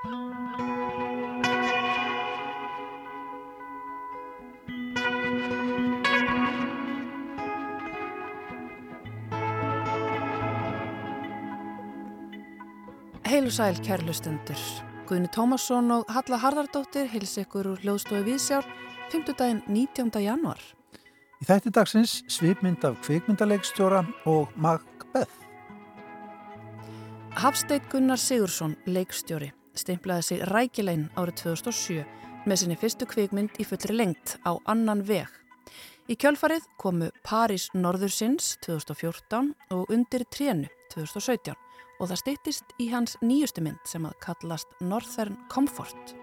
[0.00, 0.12] Heilu
[13.52, 14.56] sæl kærlustendur.
[15.04, 18.64] Guðni Tómasson og Halla Harðardóttir hils ykkur úr hljóðstofi Vísjár
[19.12, 19.36] 5.
[19.36, 20.16] daginn 19.
[20.24, 20.64] januar.
[21.44, 25.44] Í þætti dagsins svipmynd af kvikmyndaleikstjóra og Macbeth.
[27.36, 32.04] Hafsteit Gunnar Sigursson, leikstjóri, stimplaði sig rækilegin árið 2007
[32.48, 35.28] með sinni fyrstu kvikmynd í fullri lengt á annan veg.
[36.10, 41.54] Í kjölfarið komu París Norðursins 2014 og Undir trénu 2017
[42.00, 46.16] og það stýttist í hans nýjustu mynd sem að kallast Northern Comfort.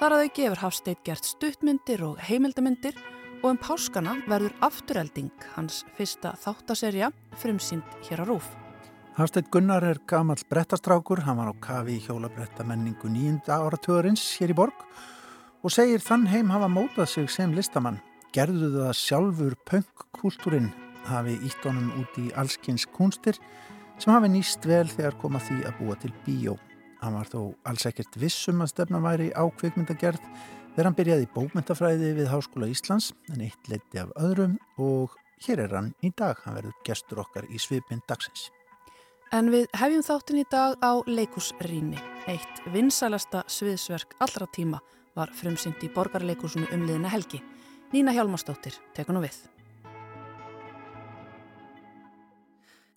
[0.00, 2.98] Þar að þau gefur Hafsteit gert stuttmyndir og heimildamindir
[3.44, 8.63] og um páskana verður afturhelding hans fyrsta þáttaserja frumsýnd hér á Rúf.
[9.14, 14.50] Hafsteit Gunnar er gammal brettastrákur, hann var á kafi í hjólabretta menningu nýjunda áratugurins hér
[14.50, 14.80] í borg
[15.62, 18.00] og segir þann heim hafa mótað sig sem listamann.
[18.34, 20.66] Gerðu það sjálfur punk-kúltúrin
[21.06, 23.38] hafi ítt honum út í allskins kunstir
[24.02, 26.56] sem hafi nýst vel þegar koma því að búa til bíó.
[26.98, 30.26] Hann var þó alls ekkert vissum að stefna væri á kvikmyndagerð
[30.74, 35.14] þegar hann byrjaði bókmyndafræði við Háskóla Íslands en eitt leiti af öðrum og
[35.46, 36.34] hér er hann í dag.
[36.42, 38.50] Hann verður gestur okkar í svipmynd dagsins.
[39.32, 42.00] En við hefjum þáttin í dag á Leikusrýni.
[42.28, 44.82] Eitt vinsalasta sviðsverk allra tíma
[45.16, 47.40] var frumsynd í borgarleikusinu umliðina helgi.
[47.94, 49.36] Nína Hjálmarsdóttir tekur nú við.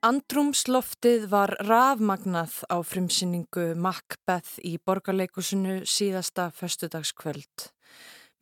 [0.08, 7.72] Andrumsloftið var rafmagnað á frumsýningu Macbeth í borgarleikusinu síðasta föstudagskvöld.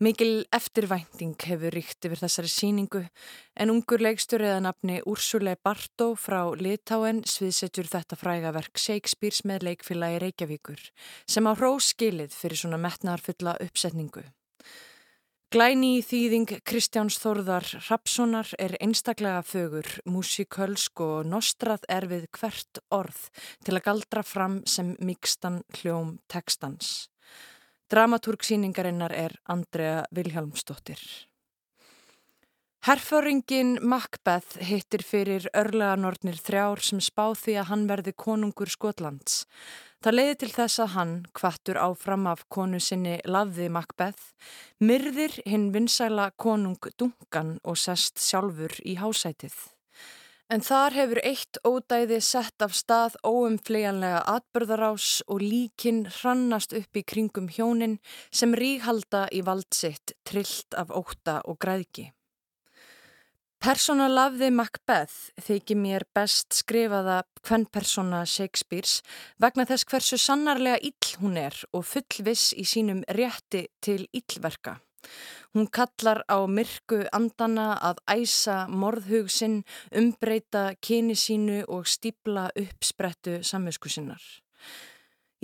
[0.03, 2.99] Mikil eftirvænting hefur ríkt yfir þessari síningu
[3.55, 10.83] en ungur leiksturriða nafni Úrsule Bartó frá Litáen sviðsetjur þetta frægaverk Shakespeare's með leikfélagi Reykjavíkur
[11.31, 14.25] sem á hróskilið fyrir svona metnarfulla uppsetningu.
[15.55, 22.83] Glæni í þýðing Kristjáns Þórðar Rapssonar er einstaklega fögur, músikölsk og nostrað er við hvert
[22.91, 23.29] orð
[23.63, 27.05] til að galdra fram sem mikstan hljóm tekstans.
[27.93, 30.97] Dramatúrksýningarinnar er Andrea Vilhjálmsdóttir.
[32.85, 39.43] Herföringin Macbeth hittir fyrir örleganornir þrjár sem spá því að hann verði konungur Skotlands.
[40.01, 44.33] Það leiði til þess að hann, kvattur áfram af konu sinni Lavði Macbeth,
[44.81, 49.74] myrðir hinn vinsæla konung Duncan og sest sjálfur í hásætið.
[50.45, 57.01] En þar hefur eitt ódæði sett af stað óumfleganlega atbörðarás og líkin hrannast upp í
[57.01, 57.97] kringum hjónin
[58.29, 62.11] sem ríhalda í valdsitt trillt af óta og græðki.
[63.57, 68.99] Persóna lafði Macbeth þykir mér best skrifaða hvern persóna Shakespeare's
[69.41, 74.77] vegna þess hversu sannarlega ill hún er og fullviss í sínum rétti til illverka.
[75.55, 79.61] Hún kallar á myrku andana að æsa morðhug sinn,
[79.91, 84.21] umbreyta kyni sínu og stípla uppsprettu samvisku sinnar.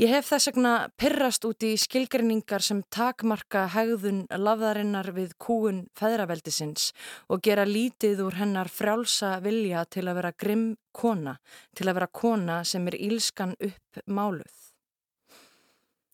[0.02, 6.88] Ég hef þess vegna pyrrast út í skilgrinningar sem takmarka hegðun lafðarinnar við kúun feðraveldisins
[7.30, 11.36] og gera lítið úr hennar frjálsa vilja til að vera grimm kona,
[11.78, 14.71] til að vera kona sem er ílskan upp máluð.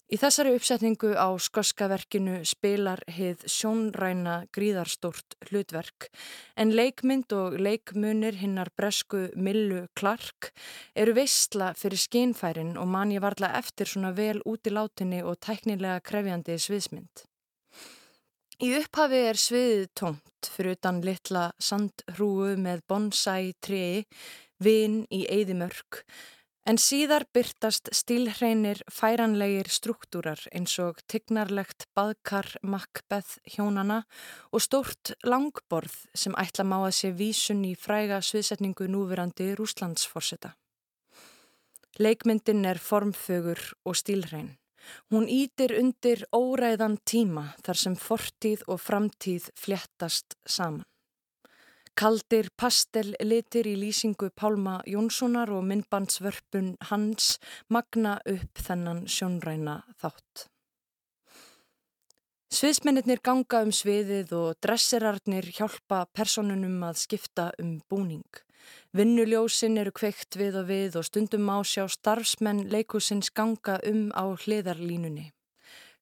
[0.07, 6.07] Í þessari uppsetningu á skoskaverkinu spilar heið sjónræna gríðarstort hlutverk
[6.55, 10.53] en leikmynd og leikmunir hinnar bresku Millu Clark
[10.95, 15.41] eru veistla fyrir skinfærin og man ég varla eftir svona vel út í látinni og
[15.43, 17.27] tæknilega krefjandi sviðsmynd.
[18.63, 24.07] Í upphafi er sviðið tómt fyrir utan litla sandhrúu með bonsai trei,
[24.63, 26.05] vin í eigðimörk
[26.67, 34.01] En síðar byrtast stílhreinir færanlegir struktúrar eins og tignarlegt baðkar Macbeth hjónana
[34.51, 40.51] og stórt langborð sem ætla má að sé vísun í fræga sviðsetningu núverandi Rúslandsforsetta.
[42.03, 44.57] Leikmyndin er formfögur og stílhrein.
[45.07, 50.83] Hún ítir undir óræðan tíma þar sem fortíð og framtíð fléttast saman.
[51.97, 57.39] Kaldir pastellitir í lýsingu Pálma Jónssonar og myndbandsvörpun hans
[57.73, 60.43] magna upp þennan sjónræna þátt.
[62.53, 68.43] Sviðsmennir ganga um sviðið og dresserarnir hjálpa personunum að skipta um búning.
[68.93, 74.37] Vinnuljósin eru kveikt við og við og stundum á sjá starfsmenn leikusins ganga um á
[74.37, 75.31] hliðarlínunni.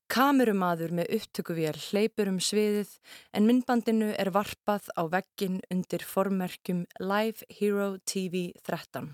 [0.06, 2.92] Kamerumadur með upptökuvél hleypur um sviðið
[3.34, 9.10] en myndbandinu er varpað á veggin undir formerkjum Live Hero TV 13.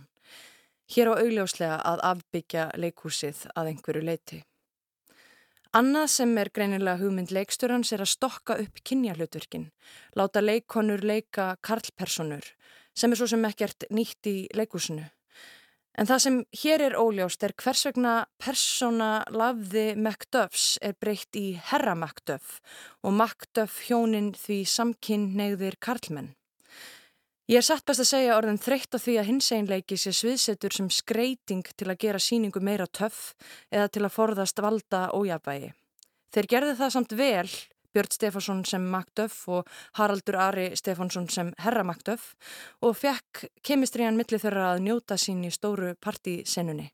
[0.91, 4.41] Hér á augljóslega að afbyggja leikhúsið að einhverju leiti.
[5.71, 9.69] Annað sem er greinilega hugmynd leikstjórans er að stokka upp kynjahlutverkin,
[10.19, 12.43] láta leikonur leika karlpersonur,
[12.91, 15.07] sem er svo sem ekkert nýtt í leikúsinu.
[15.99, 21.57] En það sem hér er óljást er hvers vegna persóna lafði Macduffs er breytt í
[21.71, 22.61] herra Macduff
[23.03, 26.31] og Macduff hjónin því samkinn neyðir karlmenn.
[27.51, 30.71] Ég er satt best að segja orðin þreytt á því að hins einleiki sé sviðsetur
[30.71, 33.33] sem skreiting til að gera síningu meira töff
[33.67, 35.73] eða til að forðast valda ójabægi.
[36.31, 37.49] Þeir gerði það samt vel
[37.93, 39.67] Björn Stefansson sem Macduff og
[39.99, 42.33] Haraldur Ari Stefansson sem Herra Macduff
[42.81, 46.89] og fekk kemistriðan millir þeirra að njóta sín í stóru partísennunni.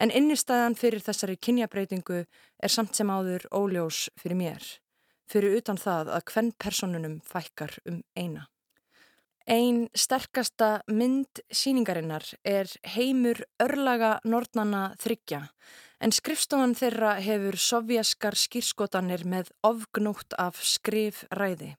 [0.00, 4.68] En innistæðan fyrir þessari kynjabreitingu er samt sem áður óljós fyrir mér,
[5.28, 8.46] fyrir utan það að hvern personunum fækkar um eina.
[9.48, 15.46] Einn sterkasta mynd síningarinnar er heimur örlaga nortnana þryggja
[16.04, 21.70] en skrifstofan þeirra hefur sovjaskar skýrskotanir með ofgnótt af skrifræði.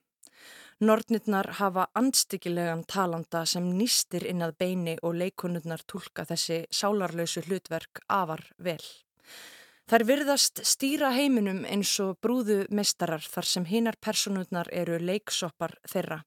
[0.82, 8.02] Nortnirnar hafa anstíkilegan talanda sem nýstir inn að beini og leikonurnar tólka þessi sálarlausu hlutverk
[8.08, 8.82] afar vel.
[9.90, 16.24] Þær virðast stýra heiminum eins og brúðu mestarar þar sem hinar personurnar eru leiksoppar þeirra.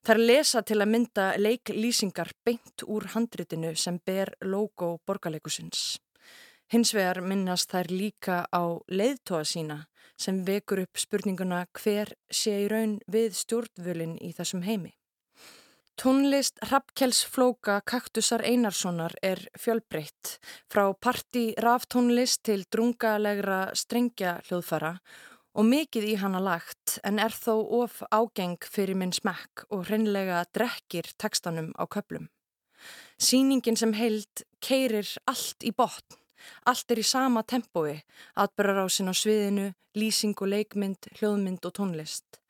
[0.00, 5.98] Þær lesa til að mynda leiklýsingar beint úr handritinu sem ber logo borgarleikusins.
[6.72, 9.82] Hins vegar minnast þær líka á leiðtóa sína
[10.16, 14.94] sem vekur upp spurninguna hver sé í raun við stjórnvölin í þessum heimi.
[16.00, 20.38] Tónlist Rappkjells flóka Kaktusar Einarssonar er fjölbreytt
[20.72, 24.94] frá parti ráftónlist til drungalegra strengja hljóðfara
[25.54, 30.44] og mikið í hana lagt en er þó of ágeng fyrir minn smekk og hreinlega
[30.54, 32.28] drekkir tekstanum á köplum.
[33.20, 36.20] Sýningin sem heild keirir allt í botn
[36.70, 38.00] Allt er í sama tempói,
[38.40, 42.40] atbyrrarásin á sviðinu, lýsing og leikmynd, hljóðmynd og tónlist.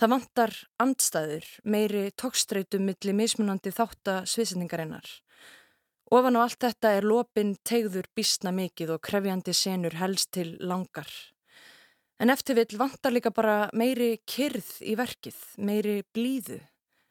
[0.00, 5.10] Það vantar andstæður, meiri tókstreitum millir mismunandi þátt að sviðsendingarinnar.
[6.12, 11.08] Ofan á allt þetta er lopin tegður bísna mikið og krefjandi senur helst til langar.
[12.22, 16.60] En eftir vill vantar líka bara meiri kyrð í verkið, meiri blíðu.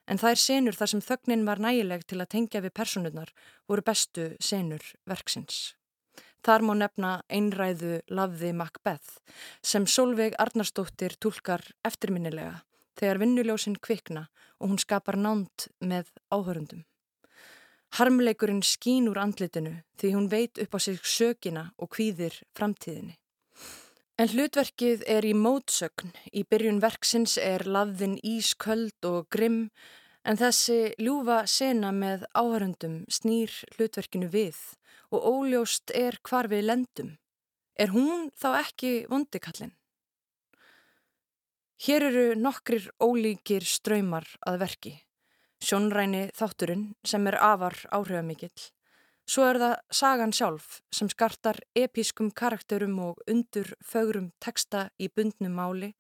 [0.08, 3.34] En það er senur þar sem þögnin var nægileg til að tengja við personurnar
[3.68, 5.76] voru bestu senur verksins.
[6.48, 9.20] Þar má nefna einræðu Lafði Macbeth
[9.60, 12.64] sem Solveig Arnarsdóttir tólkar eftirminnilega
[12.96, 14.30] þegar vinnuljósinn kvikna
[14.64, 16.86] og hún skapar nánt með áhörundum.
[18.00, 23.21] Harmleikurinn skín úr andlitinu því hún veit upp á sig sökina og kvíðir framtíðinni.
[24.22, 29.64] En hlutverkið er í mótsögn, í byrjun verksins er lafðin ísköld og grimm
[30.22, 34.60] en þessi ljúfa sena með áhörundum snýr hlutverkinu við
[35.10, 37.10] og óljóst er hvar við lendum.
[37.74, 39.74] Er hún þá ekki vondikallin?
[41.82, 44.94] Hér eru nokkrir ólíkir ströymar að verki.
[45.66, 48.70] Sjónræni þátturinn sem er afar áhrifamikill.
[49.32, 55.54] Svo er það sagan sjálf sem skartar episkum karakterum og undur fögrum teksta í bundnum
[55.56, 55.94] máli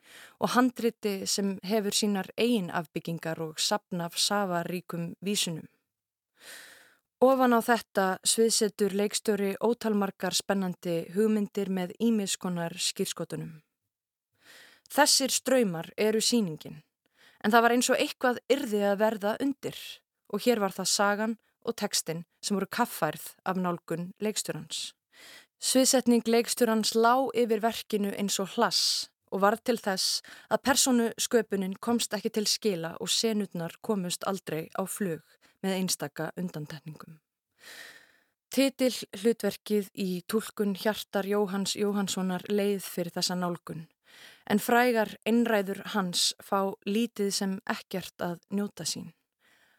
[0.44, 5.70] og handriti sem hefur sínar eigin afbyggingar og sapnaf safaríkum vísunum.
[7.24, 13.62] Ofan á þetta sviðsetur leikstjóri ótalmarkar spennandi hugmyndir með ímiðskonar skýrskotunum.
[14.92, 16.82] Þessir ströymar eru síningin,
[17.40, 19.80] en það var eins og eitthvað yrði að verða undir
[20.34, 24.92] og hér var það sagan og textin sem voru kaffærð af nálgun leikstjórans.
[25.62, 31.78] Sviðsetning leikstjórans lá yfir verkinu eins og hlass og var til þess að personu sköpunin
[31.80, 35.22] komst ekki til skila og senutnar komust aldrei á flug
[35.62, 37.20] með einstaka undantekningum.
[38.52, 43.86] Titil hlutverkið í tólkun Hjartar Jóhans Jóhanssonar leið fyrir þessa nálgun
[44.52, 49.12] en frægar einræður hans fá lítið sem ekkert að njóta sín.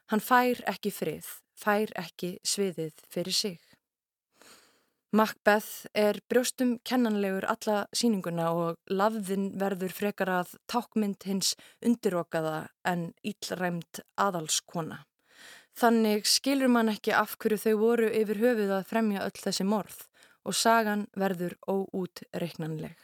[0.08, 1.26] Hann fær ekki frið,
[1.58, 3.60] fær ekki sviðið fyrir sig.
[5.12, 11.52] Macbeth er brjóstum kennanlegur alla síninguna og lafðin verður frekar að tákmynd hins
[11.84, 15.02] undirokaða en íllræmt aðalskona.
[15.76, 20.00] Þannig skilur mann ekki af hverju þau voru yfir höfuð að fremja öll þessi morð
[20.48, 22.96] og sagan verður óútreiknanleg.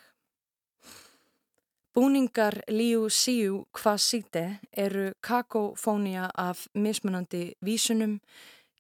[1.99, 8.21] Búningar Liu Siu Kvasite eru kakofónia af mismunandi vísunum,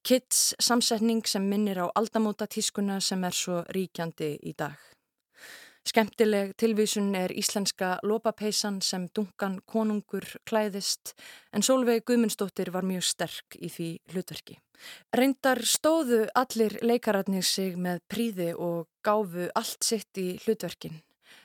[0.06, 4.78] kids samsetning sem minnir á aldamóta tískuna sem er svo ríkjandi í dag.
[5.82, 11.16] Skemtileg tilvísun er íslenska lopapeisan sem dunkan konungur klæðist
[11.52, 14.60] en Solveig Guðmundsdóttir var mjög sterk í því hlutverki.
[15.10, 21.02] Reyndar stóðu allir leikararnir sig með príði og gáfu allt sitt í hlutverkin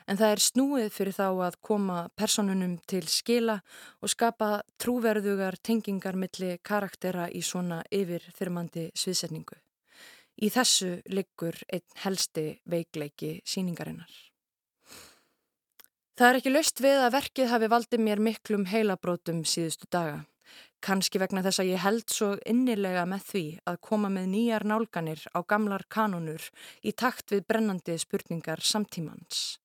[0.08, 3.60] en það er snúið fyrir þá að koma personunum til skila
[4.00, 4.50] og skapa
[4.80, 9.58] trúverðugar tengingar milli karaktera í svona yfir þyrmandi sviðsetningu.
[10.42, 14.10] Í þessu liggur einn helsti veikleiki síningarinnar.
[16.14, 20.20] Það er ekki löst við að verkið hafi valdið mér miklum heilabrótum síðustu daga.
[20.84, 25.24] Kanski vegna þess að ég held svo innilega með því að koma með nýjar nálganir
[25.34, 26.44] á gamlar kanonur
[26.84, 29.58] í takt við brennandi spurningar samtímans.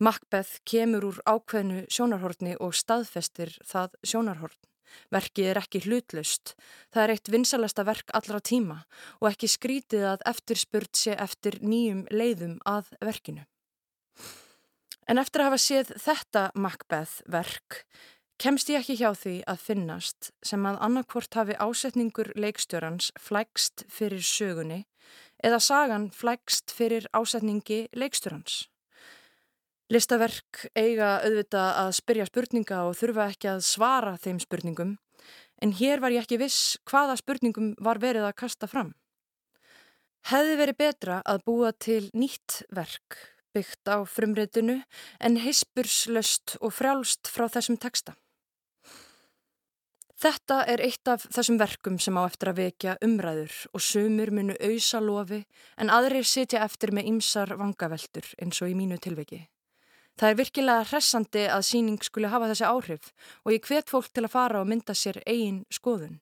[0.00, 4.66] Macbeth kemur úr ákveðnu sjónarhortni og staðfestir það sjónarhortn.
[5.12, 6.54] Verkið er ekki hlutlust.
[6.90, 8.78] Það er eitt vinsalasta verk allra tíma
[9.20, 13.44] og ekki skrítið að eftirspurt sé eftir nýjum leiðum að verkinu.
[15.06, 17.84] En eftir að hafa séð þetta Macbeth verk
[18.40, 24.24] kemst ég ekki hjá því að finnast sem að annarkvort hafi ásetningur leikstjórans flægst fyrir
[24.24, 24.86] sögunni
[25.44, 28.64] eða sagan flægst fyrir ásetningi leikstjórans.
[29.90, 34.92] Listaverk eiga auðvita að spyrja spurninga og þurfa ekki að svara þeim spurningum
[35.60, 38.94] en hér var ég ekki viss hvaða spurningum var verið að kasta fram.
[40.30, 43.18] Hefði verið betra að búa til nýtt verk
[43.50, 44.78] byggt á frumreitinu
[45.18, 48.14] en heispurslöst og frjálst frá þessum teksta.
[50.20, 54.54] Þetta er eitt af þessum verkum sem á eftir að vekja umræður og sumur munu
[54.60, 55.46] auðsa lofi
[55.80, 59.48] en aðrir sitja eftir með ymsar vangaveltur eins og í mínu tilveki.
[60.18, 63.12] Það er virkilega hressandi að síning skuli hafa þessi áhrif
[63.44, 66.20] og ég hvet fólk til að fara og mynda sér eigin skoðun.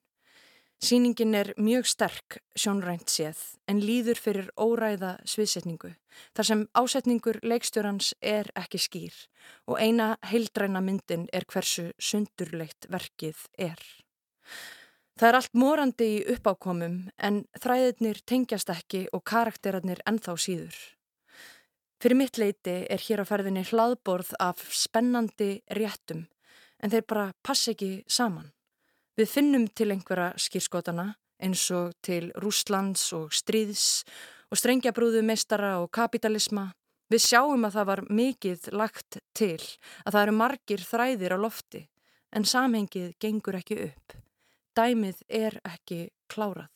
[0.79, 5.91] Sýningin er mjög sterk sjónrænt séð en líður fyrir óræða sviðsetningu
[6.39, 9.17] þar sem ásetningur leikstjórans er ekki skýr
[9.67, 13.83] og eina heildræna myndin er hversu sundurleitt verkið er.
[15.19, 20.79] Það er allt morandi í uppákomum en þræðirnir tengjast ekki og karakterarnir ennþá síður.
[21.99, 26.29] Fyrir mitt leiti er hér á ferðinni hlaðborð af spennandi réttum
[26.79, 28.53] en þeir bara passi ekki saman.
[29.19, 31.09] Við finnum til einhverja skýrskotana
[31.43, 34.05] eins og til Rúslands og stríðs
[34.47, 36.69] og strengjabrúðu meistara og kapitalisma.
[37.11, 41.83] Við sjáum að það var mikið lagt til að það eru margir þræðir á lofti
[42.31, 44.19] en samhengið gengur ekki upp.
[44.79, 46.71] Dæmið er ekki klárað.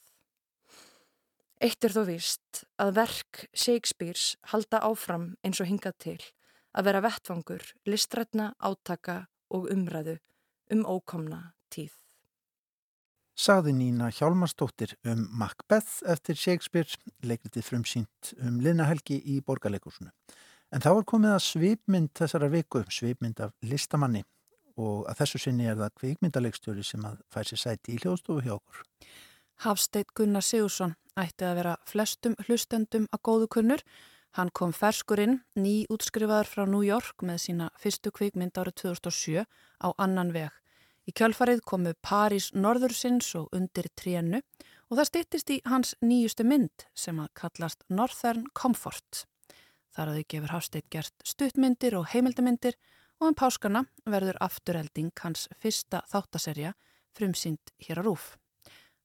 [1.62, 6.18] Eitt er þó vist að verk Shakespeares halda áfram eins og hingað til
[6.74, 10.18] að vera vettfangur, listrætna, átaka og umræðu
[10.74, 12.02] um ókomna tíð
[13.38, 20.12] sagði Nína Hjálmarsdóttir um Macbeth eftir Shakespeare, leikritið frumsýnt um Linnahelgi í borgarleikursunu.
[20.72, 24.22] En þá er komið að svipmynd þessara viku, svipmynd af listamanni
[24.80, 28.54] og að þessu sinni er það kveikmyndaleikstjóri sem að fær sér sæti í hljóðstofu hjá
[28.56, 28.84] okkur.
[29.60, 33.84] Hafsteit Gunnar Sigursson ætti að vera flestum hlustendum að góðu kunnur.
[34.32, 39.88] Hann kom ferskurinn, ný útskrifaður frá New York með sína fyrstu kveikmynd árið 2007 á
[40.00, 40.50] annan veg.
[41.04, 44.40] Í kjölfarið komu París norðursins og undir trénu
[44.88, 49.24] og það stittist í hans nýjustu mynd sem að kallast Northern Comfort.
[49.92, 52.78] Þar að þau gefur Hafsteit gert stuttmyndir og heimildamindir
[53.20, 56.72] og um páskana verður afturhelding hans fyrsta þáttaserja
[57.12, 58.32] frumsýnd hér á rúf.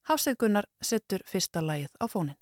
[0.08, 2.38] Hafsteit Gunnar setur fyrsta lægið á fónin.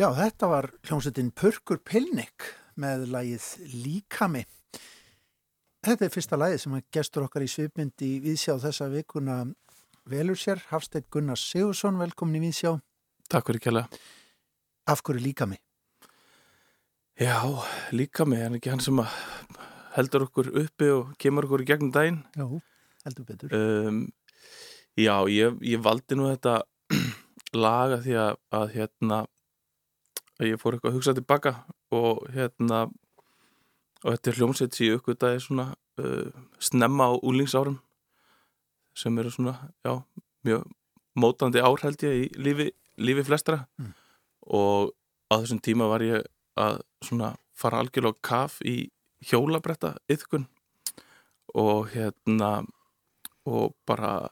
[0.00, 2.46] Já, þetta var hljómsettin Pörkur Pilnik
[2.80, 3.46] með lagið
[3.82, 4.40] Líkami.
[5.84, 9.34] Þetta er fyrsta lagið sem að gestur okkar í svipmyndi viðsjá þessa vikuna
[10.08, 10.62] velur sér.
[10.70, 12.78] Hafsteit Gunnar Sigursson, velkomin í viðsjá.
[13.28, 13.98] Takk fyrir kjælega.
[14.88, 15.58] Af hverju Líkami?
[17.20, 17.36] Já,
[17.92, 19.02] Líkami, en ekki hann sem
[19.98, 22.22] heldur okkur uppi og kemur okkur í gegnum daginn.
[22.40, 22.46] Já,
[23.04, 23.52] heldur betur.
[23.52, 24.00] Um,
[24.96, 26.62] já, ég, ég valdi nú þetta
[27.66, 29.20] laga því að, að hérna
[30.48, 31.54] ég fór eitthvað að hugsa tilbaka
[31.94, 32.86] og hérna
[34.00, 35.66] og þetta er hljómsveit sem ég uppgötaði svona
[36.00, 36.30] uh,
[36.62, 37.80] snemma á úlingsárum
[38.96, 40.00] sem eru svona, já,
[40.44, 40.64] mjög
[41.20, 43.66] mótandi ár held ég í lífi, lífi flestra.
[43.78, 43.92] Mm.
[44.50, 44.90] og
[45.30, 46.24] á þessum tíma var ég
[46.58, 48.90] að svona fara algjörlega kaf í
[49.28, 50.48] hjólabretta yðkun
[51.60, 52.64] og hérna
[53.46, 54.30] og bara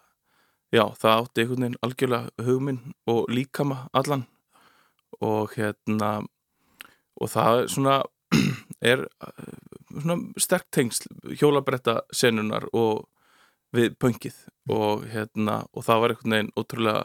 [0.72, 4.26] já, það átti einhvern veginn algjörlega hugminn og líkama allan
[5.20, 6.12] og hérna
[7.18, 7.98] og það svona
[8.92, 9.06] er
[9.88, 11.08] svona sterk tengsl
[11.40, 13.08] hjólabretta senunar og
[13.74, 14.36] við pöngið
[14.72, 17.04] og hérna og það var einhvern veginn ótrúlega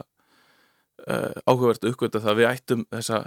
[1.08, 3.20] uh, áhugavert að það við ættum þessa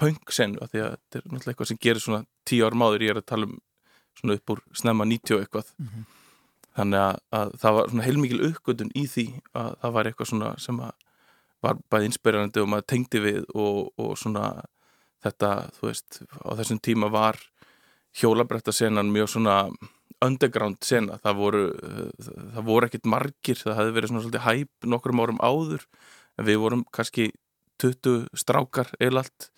[0.00, 3.14] pöngsenu að því að þetta er náttúrulega eitthvað sem gerir svona tíu árum áður, ég
[3.14, 3.56] er að tala um
[4.18, 5.70] svona upp úr snemma 90 eitthvað.
[5.78, 6.04] Mm -hmm.
[6.76, 10.54] þannig að, að það var svona heilmikil aukvöldun í því að það var eitthvað svona
[10.58, 10.92] sem að
[11.64, 14.48] var bæði inspirerandi og maður tengdi við og, og svona
[15.24, 17.40] þetta, þú veist, á þessum tíma var
[18.20, 19.58] hjólabrættasenan mjög svona
[20.24, 21.62] underground sena, það voru
[22.54, 25.86] það voru ekkit margir, það hefði verið svona svolítið hæp nokkrum árum áður.
[26.38, 27.30] En við vorum kannski
[27.82, 29.50] 20 strákar eilalt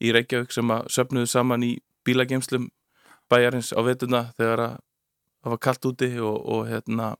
[0.00, 2.68] í Reykjavík sem að söpnuðu saman í bílageimslum
[3.32, 4.74] bæjarins á vetuna þegar að
[5.42, 7.14] það var kallt úti og, og hérna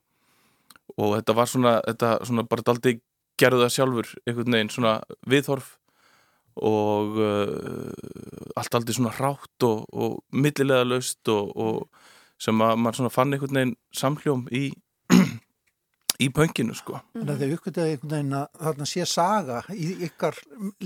[0.96, 2.96] og þetta var svona, þetta svona bara daldi
[3.40, 4.94] gerðu það sjálfur einhvern veginn svona
[5.28, 5.74] viðhorf
[6.56, 12.06] og uh, allt aldrei svona rátt og, og millilega laust og, og
[12.40, 14.70] sem að mann svona fann einhvern veginn samhljóm í
[16.22, 20.38] í pönginu sko Þannig að þau uppgötuði einhvern veginn að þarna sé saga í ykkar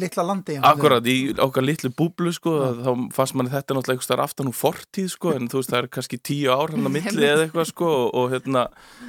[0.02, 1.16] litla landi Akkurat, í
[1.46, 2.70] okkar litlu búblu sko ja.
[2.80, 5.82] þá fannst manni þetta náttúrulega einhvers þar aftan úr fortíð sko en þú veist það
[5.82, 8.66] er kannski tíu ár hann að milli eða eitthvað sko og, og, hérna,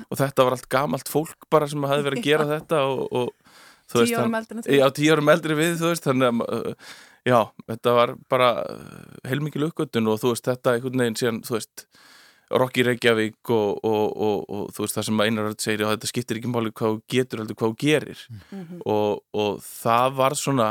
[0.09, 2.59] og þetta var allt gamalt fólk bara sem hafi verið að gera ja.
[2.59, 3.37] þetta og, og
[3.91, 6.91] Tíu árum eldri Já, tíu árum eldri við, þú veist þannig að uh,
[7.27, 8.51] já, þetta var bara
[9.27, 11.85] heilmikið lukkutun og þú veist þetta einhvern veginn síðan, þú veist
[12.59, 16.09] Rocky Reykjavík og, og, og, og þú veist það sem Einar Röld segir, já þetta
[16.09, 18.81] skiptir ekki máli hvað þú getur heldur hvað þú gerir mm -hmm.
[19.33, 20.69] og það var svona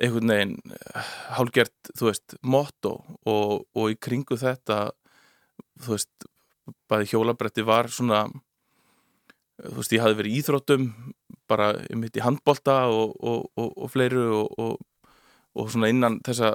[0.00, 0.56] einhvern veginn
[1.36, 4.90] hálgert, þú veist, motto og í kringu þetta
[5.80, 6.26] þú veist,
[6.88, 8.24] bæði hjólabretti var svona
[9.62, 10.88] þú veist, ég hafi verið íþróttum
[11.50, 14.78] bara mitt í handbolta og, og, og,
[15.54, 16.50] og og svona innan þessa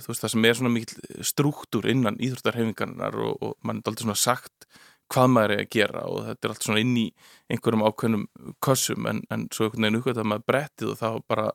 [0.00, 4.16] þú veist, það sem er svona mikil struktúr innan íþróttarhefingarnar og mann er alltaf svona
[4.18, 4.66] sagt
[5.10, 7.06] hvað maður er að gera og þetta er alltaf svona inn í
[7.50, 8.24] einhverjum ákveðnum
[8.62, 11.46] kossum en, en svo einhvern veginn uppgötta maður brettið og þá bara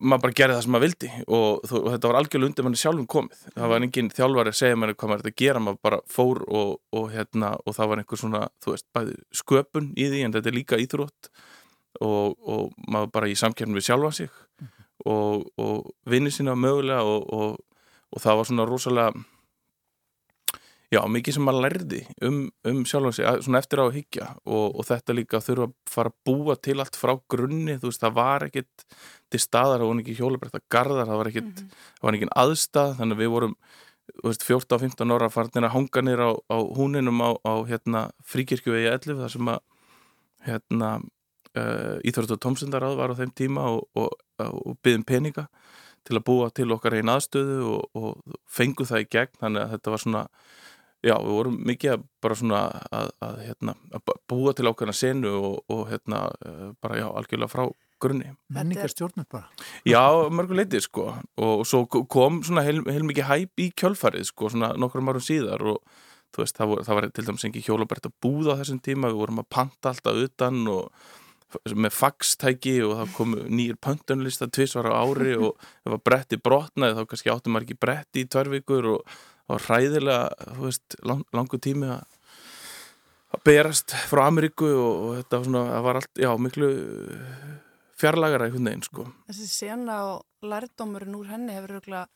[0.00, 3.08] maður bara gerði það sem maður vildi og, og þetta var algjörlega undir manni sjálfum
[3.10, 3.40] komið.
[3.56, 6.70] Það var enginn þjálfari að segja mér hvað maður þetta gera maður bara fór og,
[6.94, 10.50] og, hérna, og það var einhver svona, þú veist, bæði sköpun í því en þetta
[10.52, 11.30] er líka íþrótt
[12.04, 14.32] og maður bara í samkjörnum við sjálfa sig
[15.02, 15.44] -hmm.
[15.58, 19.12] og vinni sína mögulega og það var svona rosalega
[20.94, 24.26] Já, mikið sem maður lærði um, um sjálf og sig, svona eftir á að higgja
[24.44, 28.02] og, og þetta líka þurfa að fara að búa til allt frá grunni, þú veist,
[28.04, 28.84] það var ekkit
[29.32, 31.88] til staðar, það var ekki hjólabrætt að garðar, það var ekkit, mm -hmm.
[31.98, 33.56] það var ekki aðstað, þannig að við vorum,
[34.12, 38.92] þú veist, 14-15 ára farnir að hanga nýra á, á húninum á, á hérna, fríkirkjuvegi
[38.92, 39.60] 11, þar sem að,
[40.44, 40.90] hérna,
[41.58, 45.48] uh, Íþróttu Tómsundaráð var á þeim tíma og, og, og byggðum peninga
[46.04, 49.94] til að búa til okkar einn aðstöðu og fengu það í gegn, þannig að þetta
[49.94, 50.24] var svona
[51.04, 52.60] Já, við vorum mikið bara svona
[52.96, 57.52] að, að, hérna, að búa til ákveðna senu og, og hérna, eh, bara já, algjörlega
[57.52, 57.66] frá
[58.00, 58.30] grunni.
[58.52, 59.50] Menningar stjórnum bara.
[59.84, 60.00] Já,
[60.32, 61.10] mörguleitið sko
[61.44, 65.66] og svo kom svona heil, heil mikið hæp í kjölfarið sko, svona nokkrum árum síðar
[65.74, 65.82] og
[66.34, 69.12] þú veist, það, vor, það var til dæmis ekki hjólabært að búða á þessum tíma,
[69.12, 71.12] við vorum að panta alltaf utan og
[71.74, 75.54] með faxtæki og það kom nýjur pöntunlista tvísvara ári og
[75.84, 79.66] það var bretti brotnaði, þá kannski áttum maður ekki bretti í tværvíkur og það var
[79.68, 82.04] hræðilega veist, lang, langu tími að
[83.34, 86.68] að berast frá Ameríku og, og þetta var svona, það var allt, já, miklu
[88.00, 89.06] fjarlagara einhvern veginn, sko.
[89.30, 92.12] Þessi sena og lærdómurinn úr henni hefur auðvitað,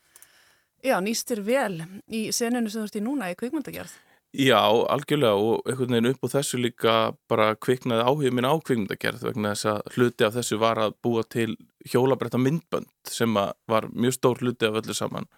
[0.86, 3.96] já, nýstir vel í seninu sem þú ert í núna í kveikmyndagerð.
[4.36, 4.60] Já,
[4.92, 6.94] algjörlega og einhvern veginn upp á þessu líka
[7.32, 11.22] bara kviknaði áhugin minn á kvikmyndagerð vegna þess að hluti af þessu var að búa
[11.24, 11.54] til
[11.88, 15.30] hjólabretta myndbönd sem var mjög stór hluti af öllu saman.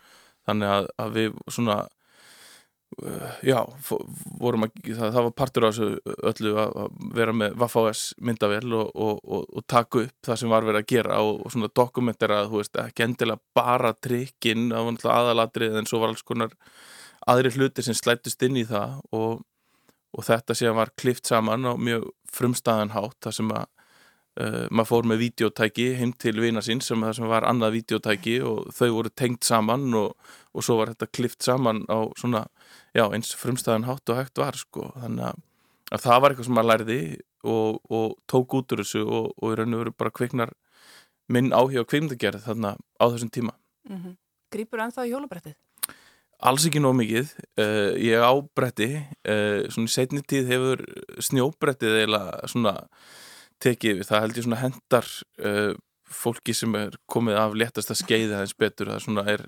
[0.42, 1.78] Þannig að, að við svona
[2.98, 3.62] uh, já,
[4.42, 8.90] vorum að það, það var partur af þessu öllu að vera með Vafáes myndavel og,
[8.90, 12.64] og, og, og taka upp það sem var verið að gera og svona dokumentera, þú
[12.64, 16.58] veist, ekki endilega bara trikkinn, það var náttúrulega aðalatrið en svo var alls konar
[17.28, 19.42] aðri hluti sem slættist inn í það og,
[20.16, 23.66] og þetta séðan var klift saman á mjög frumstæðanhátt þar sem að
[24.40, 28.38] uh, maður fór með videótæki heim til vina sín sem það sem var annað videótæki
[28.46, 30.14] og þau voru tengt saman og,
[30.54, 32.46] og svo var þetta klift saman á svona,
[32.96, 35.44] já eins frumstæðanhátt og hægt var sko þannig að,
[35.90, 37.00] að það var eitthvað sem maður læriði
[37.42, 40.54] og, og tók út úr þessu og í raun og veru bara kviknar
[41.30, 43.54] minn áhjá kveimdagerð þarna á þessum tíma
[43.88, 44.16] mm -hmm.
[44.50, 45.54] Grýpur ennþá í hjólabrættið?
[46.40, 48.94] Alls ekki nóg mikið, uh, ég á bretti,
[49.28, 50.82] uh, svona í setni tíð hefur
[51.20, 52.72] snjóbrettið eiginlega svona
[53.60, 55.10] tekið við, það held ég svona hendar
[55.44, 55.74] uh,
[56.10, 59.44] fólki sem er komið af léttast að skeiða aðeins betur, það svona er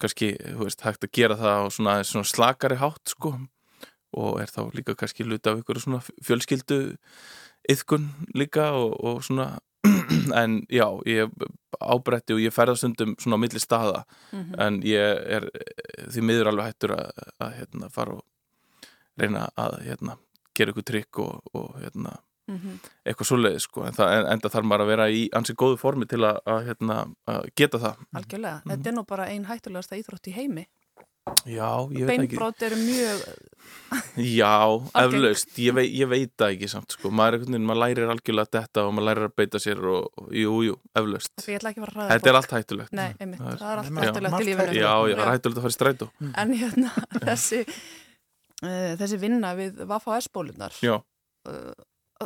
[0.00, 3.34] kannski, þú veist, hægt að gera það á svona, svona slakari hátt sko.
[4.14, 6.80] Og er þá líka kannski luta af ykkur svona fjölskyldu
[7.74, 8.06] yðkun
[8.38, 9.56] líka og, og svona.
[10.34, 11.32] En já, ég
[11.80, 14.60] ábretti og ég ferða stundum svona á milli staða mm -hmm.
[14.66, 15.48] en ég er
[16.10, 18.22] því miður alveg hættur að, að hérna, fara og
[19.16, 20.16] reyna að hérna,
[20.54, 22.78] gera ykkur trikk og, og hérna, mm -hmm.
[23.04, 23.84] eitthvað svoleiði sko.
[23.86, 26.96] en það enda þarf maður að vera í ansið góðu formi til að, að hérna,
[27.56, 28.70] geta það Algjörlega, mm -hmm.
[28.70, 30.66] þetta er nú bara einn hættulegasta íþrótt í heimi
[31.48, 32.36] Já, ég veit ekki.
[32.36, 33.22] Beinbrót eru mjög
[34.20, 38.58] Já, eflaust, ég, vei, ég veit það ekki samt sko, maður, veginn, maður lærir algjörlega
[38.58, 41.32] þetta og maður lærir að beita sér og, jú, jú, eflaust.
[41.40, 42.94] Þetta er allt hættulegt.
[42.96, 44.76] Nei, einmitt, það er, það er allt hættulegt í lífinu.
[44.76, 46.32] Já, já, það er hættulegt að fara í strætu mm.
[46.42, 46.92] En hérna,
[47.30, 50.98] þessi uh, þessi vinna við Vafa S-bólunar Já.
[51.48, 51.72] uh,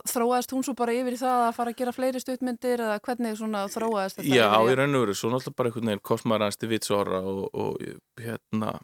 [0.08, 3.38] Þróaðist hún svo bara yfir í það að fara að gera fleiri stuttmyndir eða hvernig
[3.38, 4.30] þróaðist þetta?
[4.30, 7.44] Já, í raun og veru, svo náttúrulega bara einhvern veginn kosmaður aðeins til vitsóra og,
[7.52, 8.74] og hérna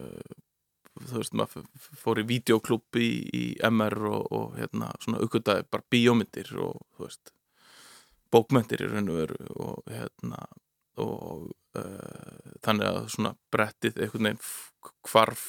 [0.00, 0.38] uh,
[1.06, 1.68] þú veist, maður
[2.02, 7.06] fór í videoklubbi í, í MR og, og hérna svona aukvöldaði bara bíómyndir og þú
[7.06, 7.34] veist,
[8.34, 10.44] bókmyndir í raun og veru og hérna
[11.00, 14.44] og uh, þannig að svona brettið einhvern veginn
[15.08, 15.44] hvarf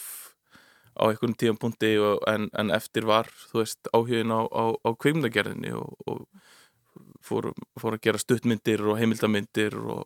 [0.98, 1.94] á einhvern tíum punkti
[2.28, 6.26] en, en eftir var, þú veist, áhugin á, á, á kveimdagerðinni og, og
[7.26, 10.06] fór, fór að gera stuttmyndir og heimildamindir og,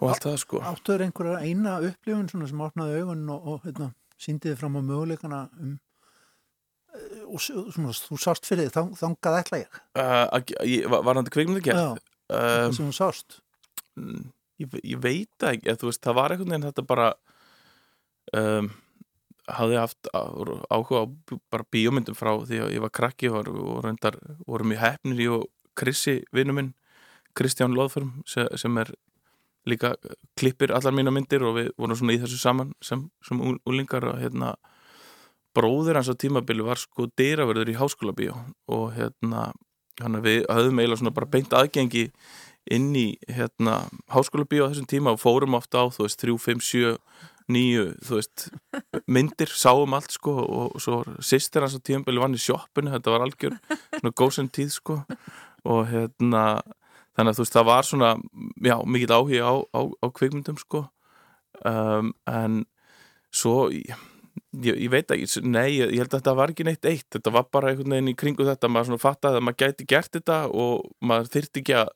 [0.00, 0.62] og allt það sko.
[0.66, 5.76] Áttuður einhverja eina upplifun sem opnaði augun og, og hérna, síndiði fram á möguleikana um
[6.96, 9.82] eh, og svona, þú sást fyrir því, þangað ætla ég?
[9.98, 11.84] Uh, Var hann til kveimdagerð?
[11.84, 13.38] Já, uh, sem þú sást.
[14.56, 17.12] Ég, ég veit ekki, þú veist, það var einhvern veginn þetta bara
[18.36, 18.72] um
[19.46, 21.04] hafði haft áhuga á
[21.52, 23.50] bara bíómyndum frá því að ég var krakki og,
[23.84, 26.72] reyndar vorum í hefnir í og Krissi, vinnu minn
[27.36, 28.94] Kristján Lóðförm sem er
[29.66, 29.94] líka
[30.38, 34.20] klippir allar mína myndir og við vorum svona í þessu saman sem, sem úlingar og
[34.22, 34.54] hérna
[35.56, 38.36] bróður hans á tímabili var sko dýraverður í háskóla bíó
[38.72, 39.50] og hérna
[40.22, 42.06] við höfðum eiginlega svona bara beint aðgengi
[42.72, 46.36] inn í hérna háskóla bíó á þessum tíma og fórum ofta á þú veist 3,
[46.46, 46.96] 5, 7
[47.52, 48.46] nýju, þú veist,
[49.06, 53.26] myndir sáum allt sko og svo sýstir hans á tíumbeli vann í sjóppinu, þetta var
[53.26, 54.98] algjör svona góðsend tíð sko
[55.66, 56.42] og hérna,
[57.14, 58.10] þannig að þú veist það var svona,
[58.66, 60.84] já, mikið áhuga á, á, á kvikmyndum sko
[61.64, 62.60] um, en
[63.34, 63.94] svo ég,
[64.66, 67.72] ég veit ekki, nei ég held að þetta var ekki neitt eitt, þetta var bara
[67.72, 71.32] einhvern veginn í kringu þetta, maður svona fattaði að maður gæti gert þetta og maður
[71.36, 71.92] þyrti ekki að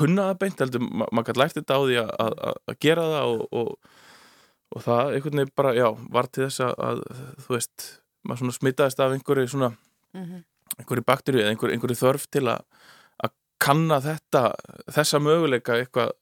[0.00, 3.98] kunna það beint, heldur maður gæti lært þetta á því að gera það og, og
[4.70, 7.02] og það einhvern veginn bara, já, var til þess að, að
[7.44, 7.86] þú veist,
[8.22, 10.42] maður svona smitaðist af einhverju svona mm -hmm.
[10.78, 12.60] einhverju bakterju eða einhverju, einhverju þörf til að
[13.24, 14.42] að kanna þetta
[14.92, 16.12] þessa möguleika eitthvað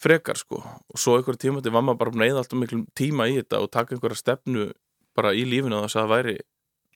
[0.00, 0.62] frekar sko.
[0.88, 3.94] Og svo einhverju tímati var maður bara eða alltaf miklu tíma í þetta og taka
[3.94, 4.72] einhverja stefnu
[5.14, 6.38] bara í lífinu og þess að það væri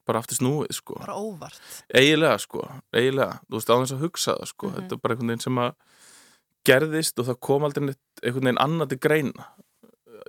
[0.07, 0.95] bara aftur snúið sko.
[1.01, 1.61] Bara óvart.
[1.95, 4.81] Eiginlega sko, eiginlega, þú veist þess að hugsa það sko, mm -hmm.
[4.81, 5.73] þetta er bara einhvern veginn sem að
[6.65, 9.49] gerðist og það kom aldrei einhvern veginn annað til greina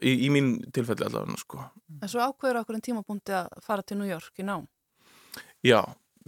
[0.02, 1.62] í, í mín tilfelli allavega sko.
[2.02, 4.66] En svo ákveður okkur en tímabúndi að fara til New York í nám?
[5.66, 5.82] Já,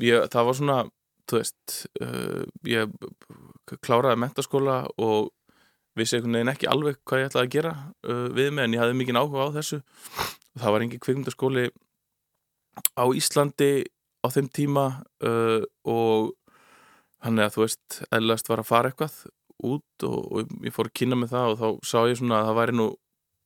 [0.03, 0.77] ég, það var svona
[1.27, 2.93] þú veist, uh, ég
[3.83, 5.33] kláraði mentaskóla og
[5.97, 7.73] vissi einhvern veginn ekki alveg hvað ég ætlaði að gera
[8.07, 9.81] uh, við mig en ég hafði mikið áhuga á þessu
[10.57, 11.65] það var engin kvikmyndaskóli
[12.95, 13.71] á Íslandi
[14.23, 14.85] á þeim tíma
[15.25, 16.35] uh, og
[17.25, 19.17] hann er að þú veist, eðlast var að fara eitthvað
[19.65, 22.49] út og, og ég fór að kynna með það og þá sá ég svona að
[22.49, 22.87] það væri nú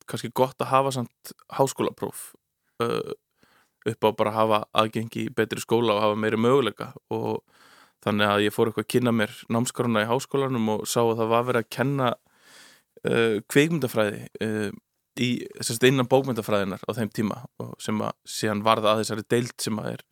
[0.10, 2.32] kannski gott að hafa samt háskólapróf
[2.84, 3.14] uh,
[3.92, 6.92] upp á bara að hafa aðgengi í betri skóla og hafa meiri möguleika.
[7.14, 7.42] Og
[8.06, 11.34] þannig að ég fór eitthvað að kynna mér námskaruna í háskólanum og sá að það
[11.34, 14.72] var verið að kenna uh, kveikmyndafræði uh,
[15.22, 17.42] í sérst, innan bókmyndafræðinar á þeim tíma
[17.84, 20.06] sem að síðan varða að þessari deilt sem að er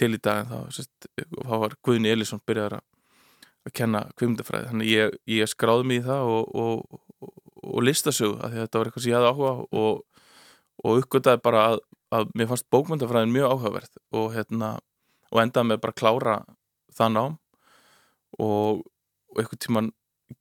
[0.00, 4.92] til í dag en þá, sérst, þá var Guðni Elísson byrjar að kenna kvimdafræði þannig
[4.94, 7.02] ég, ég skráði mig í það og, og,
[7.70, 9.84] og, og listasögu að þetta var eitthvað sem ég hafði áhuga
[10.80, 11.78] og uppgöttaði bara að,
[12.14, 14.74] að mér fannst bókmyndafræðin mjög áhugaverð og hérna
[15.30, 16.36] og endaði með bara að klára
[16.98, 17.38] það nám
[18.40, 18.84] og
[19.38, 19.90] eitthvað tíman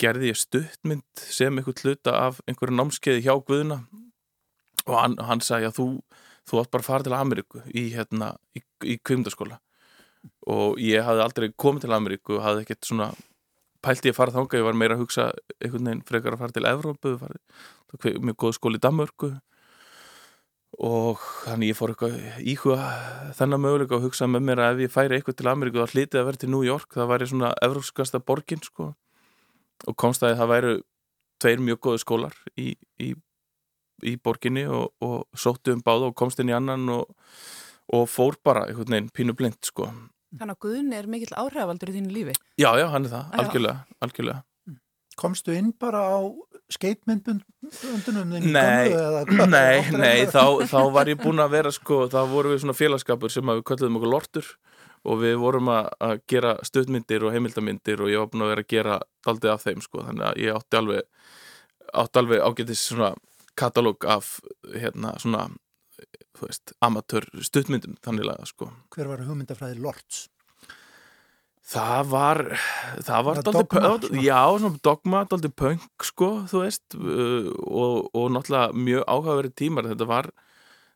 [0.01, 3.83] gerði ég stuttmynd sem eitthvað hluta af einhverju námskeiði hjá Guðuna
[4.85, 5.87] og hann, hann sagði að þú
[6.49, 9.59] þú átt bara að fara til Ameríku í, hérna, í, í kvimdaskóla
[10.49, 13.09] og ég hafði aldrei komið til Ameríku og hafði ekkert svona
[13.85, 16.55] pælti ég að fara þánga, ég var meira að hugsa einhvern veginn frekar að fara
[16.55, 17.13] til Evrópu
[18.25, 19.29] mjög góð skóli í Danmörku
[20.79, 22.17] og þannig ég fór eitthvað
[22.53, 22.89] íhuga
[23.39, 26.19] þennan möguleika og hugsa með mér að ef ég færi eitthvað til Ameríku þá hlítið
[26.21, 28.91] að vera til New York, það væri svona evrópskasta borgin sko
[29.87, 30.75] og konstaði að það væri
[31.39, 32.67] tveir mjög góði skólar í,
[32.99, 33.09] í,
[34.05, 37.15] í borginni og, og sóttu um báða og komst inn í annan og
[37.89, 39.89] og fór bara einhvern veginn pínu blind sko.
[40.37, 42.35] Þannig að Guðun er mikill áhrifaldur í þínu lífi?
[42.61, 44.43] Já, já, hann er það, algjörlega, algjörlega.
[45.19, 46.19] Komstu inn bara á
[46.71, 48.51] skeitmyndundunum þinn?
[48.53, 48.93] Nei,
[49.49, 53.33] nei, nei, þá, þá var ég búin að vera sko, þá vorum við svona félagskapur
[53.33, 54.51] sem við kölluðum okkur lortur
[55.09, 58.65] og við vorum að, að gera stöðmyndir og heimildamindir og ég var búin að vera
[58.65, 61.31] að gera daldið af þeim sko, þannig að ég átti alveg,
[62.03, 63.11] átti alveg ágætis svona
[63.59, 64.37] katalóg af
[64.75, 65.47] hérna svona
[66.37, 68.69] þú veist, amatör stuttmyndum þannig að sko.
[68.95, 70.27] Hver var hugmyndafræði Lords?
[71.69, 72.39] Það var
[73.05, 78.31] það var dálítið punk, já, svona dogma, dálítið punk sko, þú veist uh, og, og
[78.33, 80.31] náttúrulega mjög áhugaverið tímar, þetta var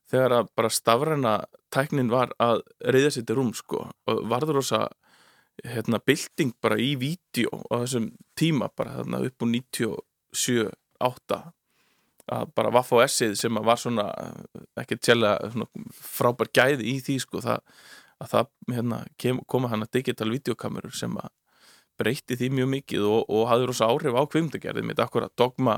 [0.09, 1.35] þegar að bara stafræna
[1.73, 2.63] tæknin var að
[2.93, 4.87] reyða sér til rúm sko og varður ósa
[5.61, 10.71] hérna bilding bara í vídeo á þessum tíma bara þarna upp úr 97,
[11.03, 11.39] 8
[12.31, 14.07] að bara Vaff og S-ið sem var svona
[14.79, 17.63] ekki tjælega frábær gæði í því sko það,
[18.23, 21.33] að það hérna, kem, koma hann að digital videokamerur sem að
[21.99, 25.01] breytti því mjög mikið og, og hafði rosa áhrif á kvimdagerðið mitt.
[25.03, 25.77] Akkurat dogma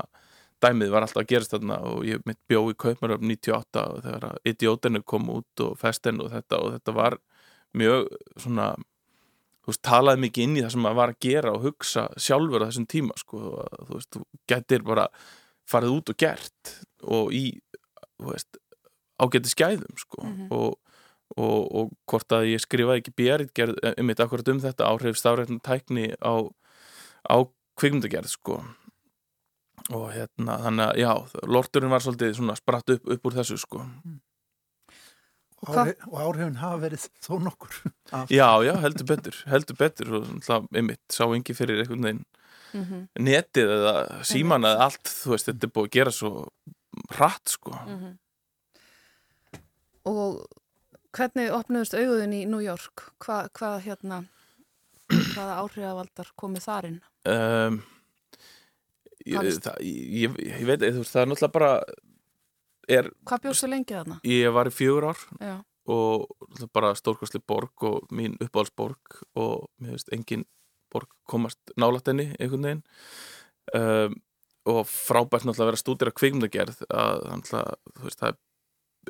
[0.64, 4.38] dæmið var alltaf að gerast þarna og ég mitt bjó í Kaupmannöfn 98 og þegar
[4.48, 7.18] Idiotinu kom út og Festen og þetta og þetta var
[7.76, 8.06] mjög
[8.40, 8.70] svona
[9.66, 12.64] þú veist, talaði mikið inn í það sem maður var að gera og hugsa sjálfur
[12.64, 13.42] á þessum tíma sko,
[13.74, 15.06] þú veist, þú getur bara
[15.70, 17.44] farið út og gert og í
[18.22, 18.58] veist,
[19.22, 20.22] ágæti skæðum sko.
[20.22, 20.48] mm -hmm.
[20.50, 20.78] og,
[21.36, 25.16] og, og hvort að ég skrifaði ekki björn gerð um þetta akkurat um þetta áhrif
[25.16, 26.34] stafrættin tækni á,
[27.30, 27.36] á
[27.76, 28.62] kvikmundagerð sko.
[29.90, 31.12] og hérna þannig að já,
[31.46, 34.20] lorturinn var svolítið svona spratt upp, upp úr þessu sko mm.
[35.66, 37.72] Ári, og áhrifin hafa verið þó nokkur
[38.30, 40.26] Já, já, heldur betur heldur betur og
[40.74, 42.24] einmitt sá engi fyrir einhvern veginn
[42.72, 43.08] mm -hmm.
[43.18, 46.30] netið eða síman eða allt, þú veist, þetta er búið að gera svo
[47.16, 48.14] hratt sko mm -hmm.
[50.06, 50.46] Og
[51.10, 53.10] hvernig opnuðust auðun í New York?
[53.18, 54.24] Hvað hva, hérna
[55.10, 56.98] hvaða áhrifavaldar komið þarinn?
[57.24, 57.82] Um,
[59.26, 61.70] ég, það, ég, ég veit, þú veist, það er náttúrulega bara
[62.88, 64.18] er, Hvað bjóðstu lengið þarna?
[64.30, 65.54] Ég var í fjögur ár Já.
[65.96, 70.46] og bara stórkvæsli borg og mín uppáhaldsborg og mér veist, engin
[70.96, 72.82] borg komast nálat henni einhvern veginn.
[73.76, 74.18] Um,
[74.66, 77.24] og frábært náttúrulega að vera stúdir af kvikmdagerð að
[78.02, 78.38] veist, það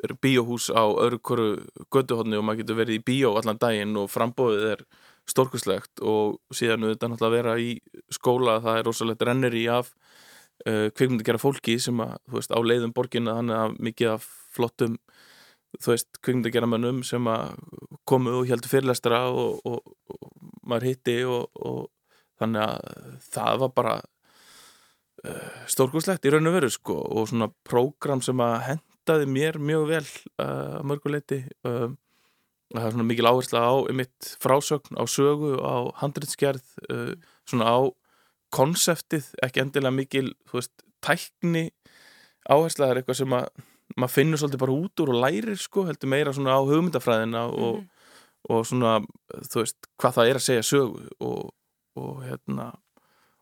[0.05, 4.11] er bíóhús á öðru hverju göduhotni og maður getur verið í bíó allan daginn og
[4.13, 4.83] frambóðið er
[5.27, 7.71] stórkuslegt og síðan auðvitað náttúrulega að vera í
[8.13, 9.89] skóla það er rosalegt rennir í af
[10.67, 14.99] uh, kvikmdagerða fólki sem að, veist, á leiðum þannig að mikið af flottum
[15.83, 17.27] þú veist, kvikmyndagerðamönnum sem
[18.07, 20.31] komu og heldur fyrirlestara og, og, og
[20.67, 21.87] maður hitti og, og
[22.39, 23.95] þannig að það var bara
[25.25, 29.87] uh, stórgúslegt í raun og veru sko og svona prógram sem að hendaði mér mjög
[29.91, 31.87] vel uh, að mörguleiti uh,
[32.73, 37.13] það er svona mikil áhersla á mitt frásögn, á sögu, á handrinskerð uh,
[37.47, 37.79] svona á
[38.53, 41.69] konseptið, ekki endilega mikil þú veist, tækni
[42.47, 43.49] áhersla er eitthvað sem að
[43.97, 47.77] maður finnur svolítið bara út úr og lærir sko, heldur meira svona á hugmyndafræðina og,
[47.77, 47.95] mm -hmm
[48.51, 48.97] og svona,
[49.49, 51.51] þú veist, hvað það er að segja sögu og,
[51.99, 52.71] og hérna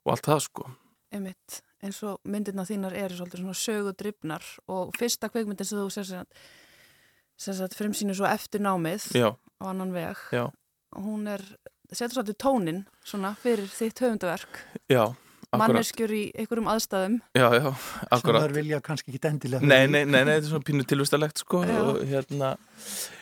[0.05, 0.67] og allt það sko
[1.15, 6.25] Einmitt, eins og myndirna þínar eru svolítið svona sögudryfnar og fyrsta kveikmyndin sem þú sér
[7.67, 9.29] að fremsýnir svo eftir námið Já.
[9.35, 10.47] á annan veg Já.
[10.97, 11.43] hún er,
[11.91, 15.13] setur svolítið tónin svona fyrir þitt höfundaverk Já,
[15.53, 17.15] manneskjur í einhverjum aðstæðum.
[17.37, 17.69] Já, já,
[18.21, 21.43] Sem þær vilja kannski ekki endilega Nei, nei, nei, nei, þetta er svona pínu tilvistalegt
[21.43, 21.77] sko Já.
[21.81, 22.51] og hérna,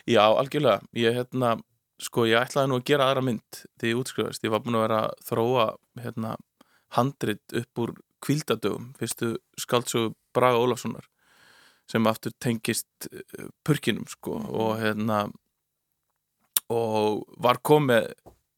[0.08, 1.54] já, algjörlega ég hérna,
[2.02, 4.86] sko, ég ætlaði nú að gera aðra mynd þegar ég útskrifast, ég var búin að
[4.86, 5.66] vera að þróa,
[6.04, 6.36] hérna
[6.98, 11.06] handrit upp úr kvildadögum fyrstu skaldsögu Braga Ólafssonar
[11.90, 15.26] sem aftur tengist eh, purkinum, sko og hérna
[16.72, 18.08] og var komið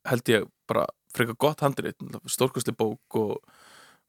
[0.06, 3.38] held ég bara frekar gott handrit stórkostli bók og,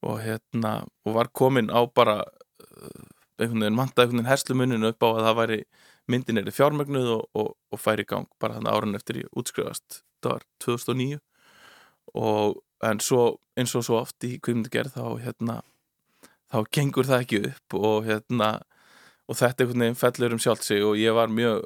[0.06, 3.06] og hérna, og var komin á bara uh,
[3.38, 5.60] einhvern veginn manta einhvern veginn herslumuninu upp á að það væri
[6.08, 10.02] myndin er fjármögnuð og, og, og færi í gang bara þannig árun eftir ég útskrifast.
[10.24, 11.20] Það var 2009
[12.18, 13.24] og en svo
[13.58, 15.62] eins og svo oft í kvikmyndagerð þá hérna
[16.54, 18.50] þá gengur það ekki upp og hérna
[19.28, 21.66] og þetta einhvern veginn fellur um sjálft sig og ég var mjög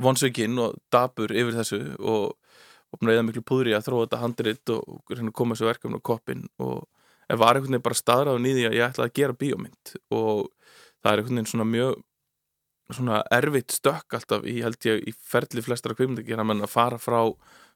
[0.00, 2.34] vonsökinn og dabur yfir þessu og,
[2.90, 6.00] og búin að eða miklu púðri að þróa þetta handrit og, að koma þessu verkefni
[6.00, 6.86] á koppin og
[7.30, 10.40] en var einhvern veginn bara staðráðun í því að ég ætlaði að gera bíómynd og
[11.00, 12.00] það er einhvern veginn svona mjög
[12.90, 17.20] svona erfitt stökk alltaf í held ég í ferli flestra kvikmyndagera menn að fara frá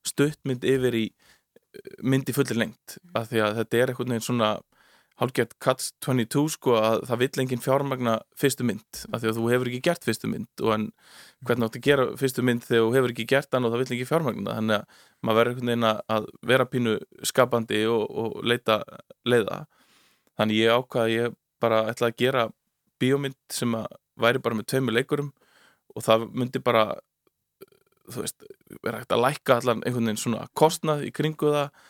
[0.07, 4.27] stuttmynd yfir í eh, mynd í fullir lengt af því að þetta er einhvern veginn
[4.27, 4.50] svona
[5.20, 9.44] hálfgett Cuts 22 sko að það vill engin fjármagna fyrstu mynd af því að þú
[9.53, 10.87] hefur ekki gert fyrstu mynd og en
[11.46, 13.94] hvernig áttu að gera fyrstu mynd þegar þú hefur ekki gert hann og það vill
[13.96, 14.57] ekki fjármagna?
[14.59, 16.96] Þannig að maður verður einhvern veginn að vera pínu
[17.31, 18.81] skapandi og, og leita
[19.29, 19.62] leiða.
[20.35, 22.44] Þannig ég ákvaði að ég bara ætla að gera
[23.00, 23.87] bíómynd sem að
[24.20, 25.33] væri bara með tveimur leikurum
[25.94, 26.88] og það myndi bara
[28.11, 28.44] þú veist,
[28.83, 31.85] vera hægt að lækka allan einhvern veginn svona kostnað í kringu það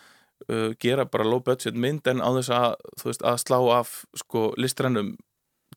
[0.50, 4.52] uh, gera bara low budget mynd en á þess að, veist, að slá af sko
[4.56, 5.14] listrænum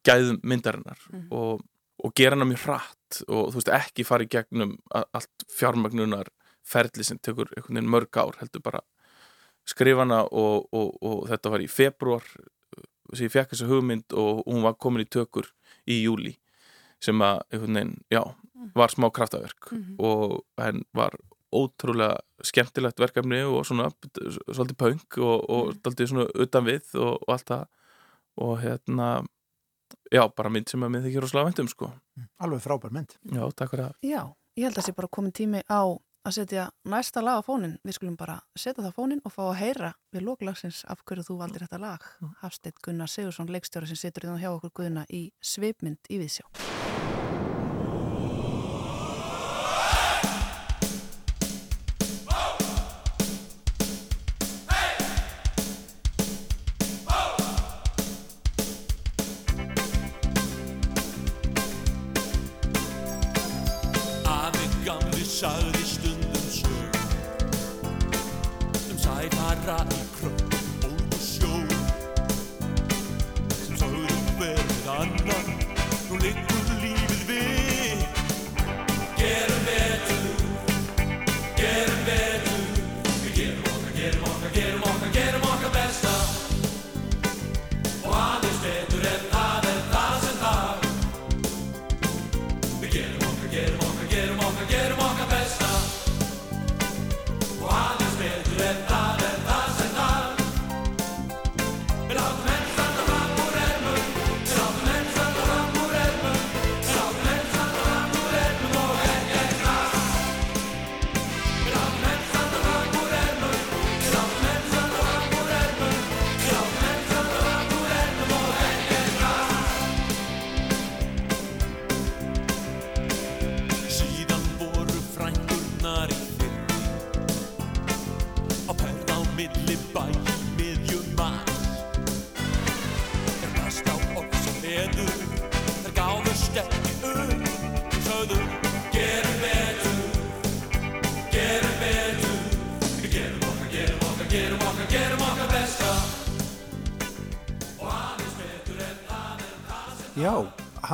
[0.08, 1.28] gæðum myndarinnar Mhm.
[1.32, 1.62] og,
[2.04, 6.28] og gera hana mjög hratt og veist, ekki fara í gegnum allt fjármagnunar
[6.68, 8.82] ferli sem tekur mörg ár heldur bara
[9.68, 12.24] skrifa hana og, og, og þetta var í februar
[13.14, 15.48] sem ég fekk þessa hugmynd og hún var komin í tökur
[15.88, 16.36] í júli
[17.00, 18.22] sem að einhvern veginn, já,
[18.76, 19.96] var smá kraftaverk Mhm.
[20.00, 21.16] og henn var
[21.56, 27.34] ótrúlega skemmtilegt verkefni og svona svolítið punk og, og svolítið svona utan við og, og
[27.36, 27.66] allt það
[28.38, 29.08] og hérna
[30.12, 31.92] já, bara mynd sem að minn þykir rosalega væntum sko.
[32.44, 33.16] Alveg frábær mynd.
[33.32, 33.96] Já, takk fyrir það.
[34.06, 34.22] Já,
[34.60, 35.82] ég held að það sé bara komin tími á
[36.28, 37.78] að setja næsta lag á fónin.
[37.88, 41.30] Við skulum bara setja það á fónin og fá að heyra við lóklagsins af hverju
[41.30, 42.08] þú valdir þetta lag.
[42.44, 46.97] Hafsteinn Gunnar Sigursson, leikstjóri sem situr í hjá okkur Guðna í svipmynd í Viðsjá.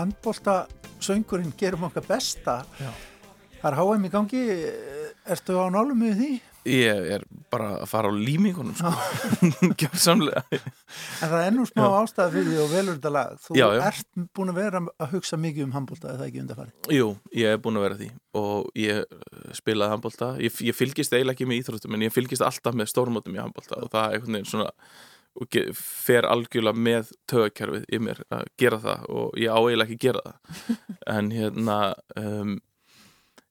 [0.04, 0.62] Handbólta
[1.04, 2.62] söngurinn gerum okkar besta.
[2.80, 2.92] Já.
[3.64, 4.48] Það er HM í gangi.
[5.34, 6.34] Ertu á nálum með því?
[6.64, 8.92] Ég er bara að fara á límingunum sko.
[9.82, 10.44] Gjörsamlega.
[10.56, 11.96] En það er ennú smá Já.
[12.00, 13.34] ástæða fyrir því og velur þetta lag.
[13.44, 13.82] Þú Já, já.
[13.90, 16.72] ert búin að vera að hugsa mikið um handbólta eða ekki undarfari.
[16.96, 21.16] Jú, ég er búin að vera því og ég uh, spilaði handbólta ég, ég fylgist
[21.16, 24.16] eiginlega ekki með íþróttum en ég fylgist alltaf með stórmótum í handbólta og það er
[24.22, 24.72] einhvern veginn svona
[25.42, 29.98] og fer algjörlega með tögakerfið í mér að gera það og ég á eiginlega ekki
[29.98, 30.68] að gera það
[31.16, 31.78] en hérna
[32.22, 32.52] um,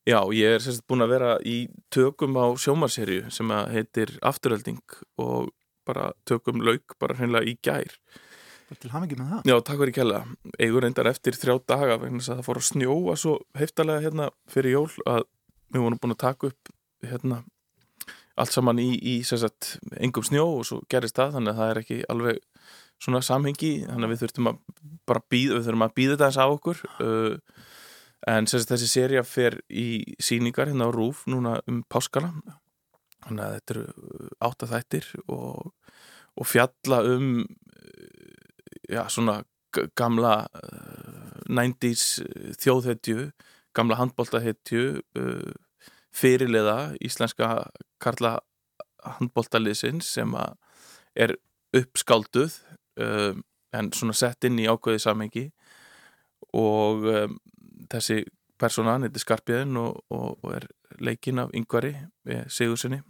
[0.06, 1.56] já, ég er sérst búin að vera í
[1.94, 4.82] tökum á sjómarserju sem að heitir Afturölding
[5.22, 5.50] og
[5.86, 7.98] bara tökum lauk bara hreinlega í gær
[8.80, 9.48] til hamingi með það.
[9.50, 10.20] Já, takk fyrir kjalla.
[10.56, 14.76] Eigur reyndar eftir þrjá daga vegna að það fór að snjóa svo heftalega hérna fyrir
[14.78, 15.26] jól að
[15.72, 16.72] við vorum búin að taka upp
[17.04, 17.42] hérna
[18.40, 21.80] allt saman í, í sagt, engum snjó og svo gerist það þannig að það er
[21.82, 22.40] ekki alveg
[23.02, 24.58] svona samhengi þannig að við þurftum að
[25.10, 26.82] bara býða við þurfum að býða þetta eins á okkur.
[27.02, 27.62] Uh,
[28.32, 29.86] en sagt, þessi seria fer í
[30.22, 32.32] síningar hérna á Rúf núna um páskana.
[33.26, 35.72] Þannig að þetta eru átta þættir og,
[36.38, 37.32] og fjalla um
[38.88, 39.40] já, svona
[39.98, 42.22] gamla uh, 90s
[42.62, 43.30] þjóðhetju
[43.76, 44.84] gamla handbóltahetju
[45.18, 45.52] uh,
[46.12, 47.70] fyrirliða íslenska
[48.02, 48.38] karla
[49.02, 50.34] handbóltaliðsins sem
[51.14, 51.36] er
[51.76, 52.58] uppskálduð
[53.00, 53.32] uh,
[53.72, 55.46] en svona sett inn í ákveði samhengi.
[56.52, 57.38] Og um,
[57.90, 58.22] þessi
[58.60, 60.68] persóna, hann heitir Skarpjöðin og, og, og er
[61.02, 61.94] leikinn af yngvari
[62.52, 63.00] Sigursinni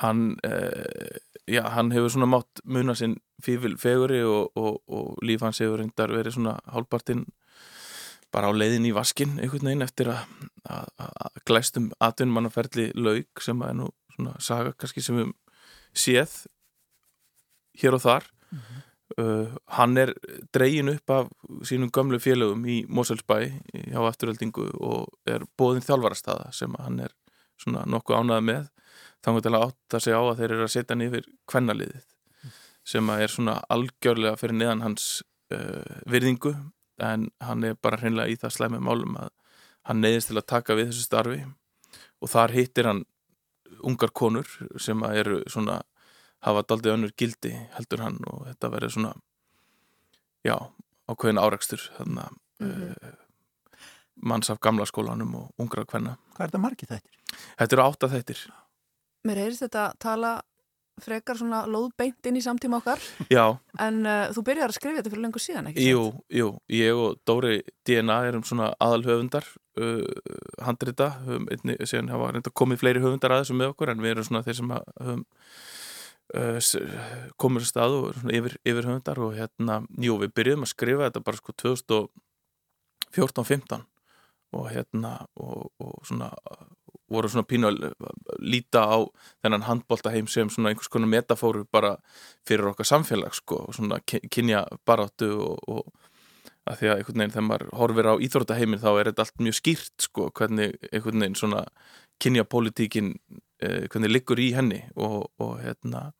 [0.00, 1.16] hann uh,
[1.46, 6.12] já, hann hefur svona mátt muna sinn fífil feguri og, og líf hans hefur reyndar
[6.14, 7.26] verið svona hálpartinn
[8.34, 10.28] bara á leiðin í vaskin einhvern veginn eftir að,
[10.70, 15.32] að, að glæstum atvinnmannaferli lauk sem er nú svona saga kannski sem við
[15.96, 16.36] séð
[17.80, 18.28] hér og þar.
[19.18, 20.12] Uh, hann er
[20.54, 21.30] dregin upp af
[21.66, 23.40] sínum gömlu félögum í Moselsbæ
[23.90, 27.16] hjá afturöldingu og er bóðin þjálfarastaða sem hann er
[27.58, 28.68] svona nokkuð ánæða með.
[29.24, 32.06] Þannig til að átta sig á að þeir eru að setja hann yfir kvennaliðið
[32.90, 35.08] sem að er svona algjörlega fyrir neðan hans
[35.52, 36.54] uh, virðingu
[37.00, 39.30] en hann er bara hreinlega í það slæmi málum að
[39.88, 41.40] hann neyðist til að taka við þessu starfi
[42.20, 43.04] og þar hittir hann
[43.86, 44.48] ungar konur
[44.80, 45.80] sem að eru svona
[46.44, 49.12] hafa daldið önnur gildi heldur hann og þetta verður svona
[50.44, 50.56] já,
[51.10, 52.90] ákveðin árekstur þannig að Mhm.
[52.92, 53.12] uh,
[54.20, 57.14] manns af gamla skólanum og ungra kvenna Hvað er þetta margið þættir?
[57.56, 58.40] Þetta eru átta þættir
[59.24, 60.32] Mér heyrist þetta tala
[61.04, 63.00] frekar svona lóðbeint inn í samtíma okkar.
[63.32, 63.44] Já,
[63.82, 66.02] en uh, þú byrjar að skrifa þetta fyrir lengur síðan, ekki jú,
[66.34, 67.56] jú, ég og Dóri
[67.88, 69.46] DNA erum svona aðalhöfundar
[69.80, 70.04] uh,
[70.66, 71.06] handrita.
[71.26, 74.26] Höfum einni, síðan hafa reynda komið fleiri höfundar að þessu með okkur en við erum
[74.30, 75.22] svona þeir sem höfum
[76.36, 76.58] uh,
[77.40, 81.06] komur að stað og svona yfir, yfir höfundar og hérna, jú, við byrjuðum að skrifa
[81.08, 81.50] þetta bara sko
[83.14, 83.86] 2014-15
[84.50, 86.28] og hérna og, og svona
[87.10, 87.80] voru svona pínu að
[88.38, 88.98] líta á
[89.42, 91.96] þennan handbólta heim sem svona einhvers konar metafóru bara
[92.48, 96.08] fyrir okkar samfélag sko og svona kynja baráttu og, og
[96.70, 99.58] að því að einhvern veginn þegar maður horfir á íþróttaheimin þá er þetta allt mjög
[99.58, 101.64] skýrt sko hvernig einhvern veginn svona
[102.20, 103.14] kynja pólitíkin
[103.62, 106.10] eh, hvernig liggur í henni og, og hérna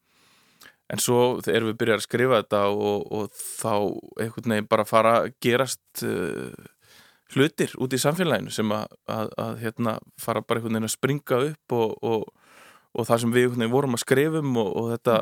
[0.91, 3.74] en svo þegar við byrjar að skrifa þetta og, og þá
[4.24, 6.51] einhvern veginn bara fara gerast uh,
[7.35, 11.41] hlutir út í samfélaginu sem að, að, að hérna, fara bara einhvern veginn að springa
[11.51, 12.24] upp og, og,
[12.99, 15.16] og það sem við vorum að skrifum og, og þetta,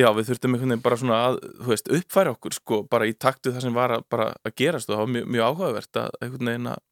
[0.00, 3.14] já við þurftum einhvern veginn bara svona að, þú veist, uppfæra okkur sko, bara í
[3.14, 6.18] taktu það sem var að, bara að gerast og það var mjög, mjög áhugavert að
[6.20, 6.82] einhvern veginn að,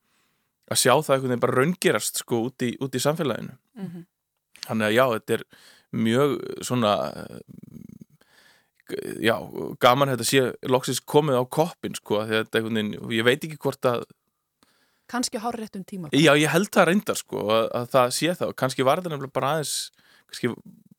[0.69, 4.07] að sjá það einhvern veginn bara raungerast sko út í, út í samfélaginu Mhm.
[4.69, 5.43] þannig að já, þetta er
[5.99, 6.33] mjög
[6.67, 6.93] svona
[9.23, 9.35] já,
[9.83, 12.63] gaman að þetta sé loksins komið á koppin sko, þetta
[13.13, 14.07] ég veit ekki hvort að
[15.09, 16.13] Kannski hár rétt um tíma.
[16.13, 19.15] Já, ég held það reyndar sko að, að það sé það og kannski var þetta
[19.15, 19.77] nefnilega bara aðeins
[20.29, 20.53] kannski,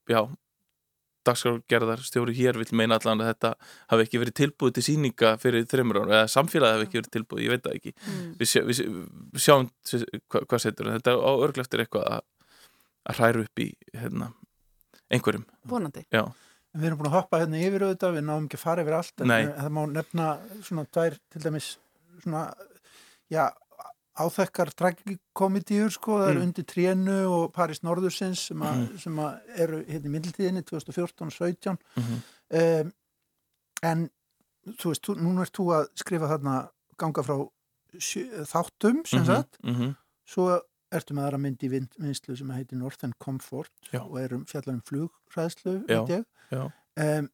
[0.10, 0.22] já
[1.28, 3.51] dagskrárgerðar stjóri hér vil meina allan að þetta
[3.91, 7.45] hafi ekki verið tilbúið til síninga fyrir þreymur ára eða samfélagi hafi ekki verið tilbúið,
[7.45, 7.93] ég veit það ekki.
[8.07, 8.28] Mm.
[8.39, 8.82] við, sjá, við,
[9.45, 9.70] sjáum
[10.32, 11.16] hva, hvað setur þetta.
[11.20, 12.28] Á örglega eftir eitthvað að,
[13.12, 14.30] að hræru upp í hérna,
[15.10, 16.05] einhverjum, Vonandi.
[16.14, 16.24] Já.
[16.80, 19.24] Við erum búin að hoppa hérna yfir auðvitað, við náum ekki að fara yfir allt
[19.24, 19.39] en Nei.
[19.41, 20.28] en það má nefna
[20.62, 21.70] svona tvær til dæmis
[22.22, 22.43] svona,
[23.34, 23.47] já,
[24.18, 26.45] áþekkar tragikomedíur sko, það eru Mm.
[26.47, 28.97] undir trénu og París Norðursins sem, a, Mhm.
[28.99, 32.82] sem a eru hérna í middeltíðinni 2014 og 17 mm -hmm.
[32.82, 32.93] um,
[33.84, 34.10] en
[34.68, 37.49] þú veist, núna ert þú að skrifa þarna ganga frá
[37.97, 39.95] sjö, þáttum sem sagt, mm -hmm.
[40.26, 40.60] svo
[40.91, 43.99] ertu með aðra mynd í vin- vinnslu sem heitir Northern Comfort Já.
[44.01, 46.72] og erum fjallar um flugræðslu Já, já.
[47.20, 47.30] um,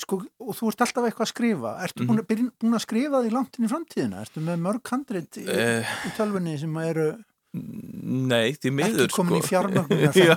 [0.00, 2.08] sko, og þú ert alltaf eitthvað að skrifa ertu Mhm.
[2.08, 5.38] búin, að, byrja, búin að skrifa því langt inn í framtíðina ertu með mörg handrit
[5.38, 7.12] í, Eh, í tölvunni sem eru
[7.56, 9.48] Nei, því miður Ekki komin í sko.
[9.52, 10.24] fjármögnunarferli.
[10.26, 10.34] Já,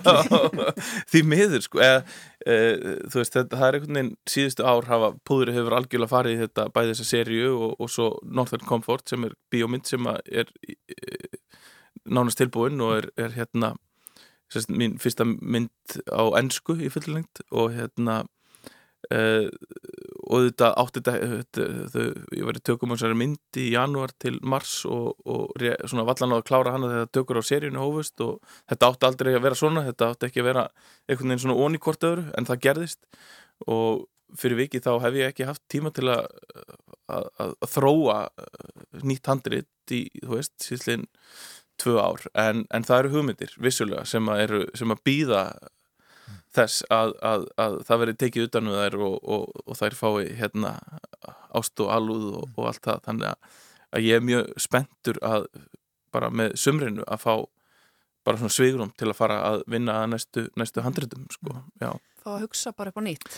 [1.09, 2.03] því miður sko eða,
[2.45, 2.57] e,
[3.09, 6.41] þú veist, þetta, það er einhvern veginn síðustu ár hafa, púðri hefur algjörlega farið í
[6.45, 10.75] þetta, bæði þessa seríu og, og svo Northern Comfort sem er bíómynd sem er e,
[12.05, 13.73] nánast tilbúin og er, er hérna
[14.53, 18.27] sérst, mín fyrsta mynd á ensku í fullengt og hérna
[19.13, 19.21] e,
[20.27, 22.05] og þetta átti þetta, þetta
[22.37, 26.37] ég var í tökum hans myndi í janúar til mars og, og svona vallan á
[26.39, 28.37] að klára hana þegar tökur á seríunu hófust og
[28.67, 30.67] þetta átti aldrei að vera svona þetta átti ekki að vera
[31.07, 33.01] einhvern veginn svona oníkvort öðru en það gerðist.
[33.67, 36.27] Og fyrir viki þá hef ég ekki haft tíma til að,
[37.07, 41.07] að, að, þróa uh, nýtt handrit í, þú veist, síðan
[41.77, 45.41] tvö ár, en, en það eru hugmyndir vissulega sem að, eru, sem að býða
[46.57, 50.25] þess að, að, að það veri tekið utan við þær og, og, og þær fái
[50.41, 50.71] hérna
[51.57, 53.61] ást og alúð og, og allt það þannig að,
[54.03, 55.47] ég er mjög spenntur að
[56.13, 57.33] bara með sumrinu að fá
[58.27, 61.93] bara svona svigrum til að fara að vinna að næstu, næstu handritum sko, já.
[62.19, 63.29] Fá að hugsa bara upp á nýtt.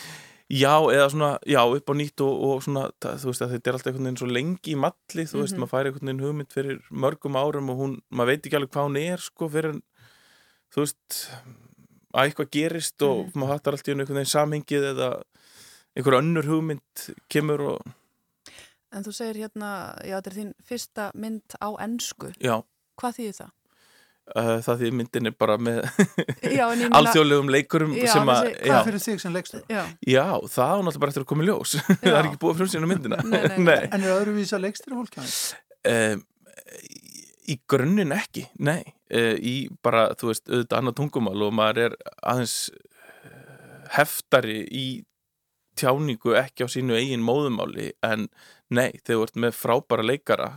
[0.49, 3.69] Já, eða svona, já, upp á nýtt og, og svona, það, þú veist að þetta
[3.69, 5.61] er alltaf einhvern veginn svo lengi í malli, þú veist, Mhm.
[5.61, 8.87] maður færi einhvern veginn hugmynd fyrir mörgum árum og hún, maður veit ekki alveg hvað
[8.89, 9.77] hún er, sko, fyrir,
[10.73, 11.19] þú veist,
[12.13, 13.35] að eitthvað gerist og Mhm.
[13.39, 15.09] maður hattar alltaf einhvern veginn samhengið eða
[15.97, 17.81] einhver önnur hugmynd kemur og,
[18.91, 22.31] En þú segir hérna, já, þetta er þín fyrsta mynd á ennsku.
[22.41, 22.63] já,
[22.97, 23.51] Hvað þýðir það?
[24.35, 25.77] uh, það því myndin er bara með
[26.97, 29.61] alþjóðlegum leikurum Já, sem að, þessi- já, Hvað fyrir þig sem leikstur?
[29.69, 32.57] Já, já, það er náttúrulega bara eftir að koma í ljós, það er ekki búið
[32.59, 33.87] frum síðan myndina, Nei, nei, nei.
[33.93, 35.23] En er öðruvísa leikstur fólk hjá
[35.85, 36.25] um,
[37.49, 38.83] í grunninn ekki nei,
[39.13, 44.87] uh, í bara þú veist, auðvitað annað tungumál og maður er aðeins uh, heftari í
[45.79, 48.27] tjáningu ekki á sínu eigin móðumáli en
[48.69, 50.49] nei, þegar þú ert með frábæra leikara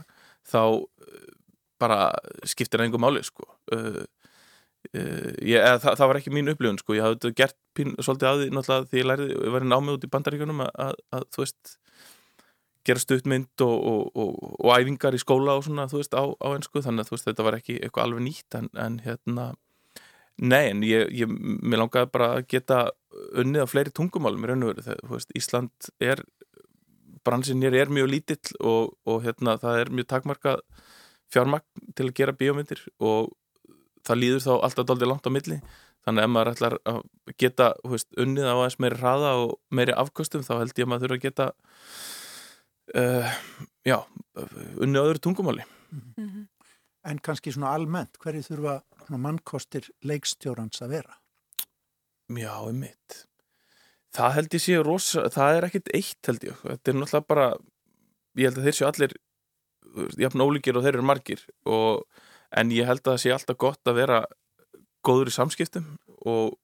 [0.49, 1.31] þá uh,
[1.83, 2.01] bara
[2.47, 3.47] skiptir einhver máli sko.
[3.73, 4.03] Uh,
[4.95, 8.35] uh, ég, það, það var ekki mín upplifun sko, ég hafði gert pín, svolítið á
[8.39, 11.29] því náttúrulega því ég lærði, ég var í námið út í bandaríkjunum að, að, að
[11.35, 11.77] þú veist
[12.87, 16.49] gera stuttmynd og, og, og, og æfingar í skóla og svona, þú veist, á, á
[16.53, 19.49] ennsku þannig að veist, þetta var ekki eitthvað alveg nýtt en, en hérna,
[20.43, 22.81] nei en ég, ég, mér langaði bara að geta
[23.39, 26.25] unnið á fleiri tungumálum í raun og veru þegar, þú veist, Ísland er
[27.23, 30.65] bransin hér er mjög lítill og, hérna, það er mjög takmarkað
[31.33, 33.33] fjármagn til að gera bíómyndir og
[34.07, 35.59] það líður þá alltaf daldið langt á milli.
[36.03, 36.99] Þannig að ef maður ætlar að
[37.39, 41.05] geta veist, unnið á aðeins meiri hraða og meiri afkostum þá held ég að maður
[41.07, 41.47] þurfa að geta
[42.99, 43.33] uh,
[43.87, 43.99] já,
[44.81, 46.49] unnið á öðru tungumáli Mhm.
[47.05, 48.77] En kannski svona almennt, hverju þurfa
[49.19, 51.17] mannkostir leikstjórans að vera?
[52.31, 53.27] Já, einmitt.
[54.15, 56.61] Það held ég sé rosa, það er ekkit eitt held ég.
[56.63, 57.49] Þetta er náttúrulega bara,
[58.39, 59.17] ég held að þeir séu allir
[60.23, 62.07] jafn ólíkir og þeir eru margir og,
[62.55, 64.23] en ég held að það sé alltaf gott að vera
[65.05, 65.91] góður í samskiptum
[66.25, 66.55] og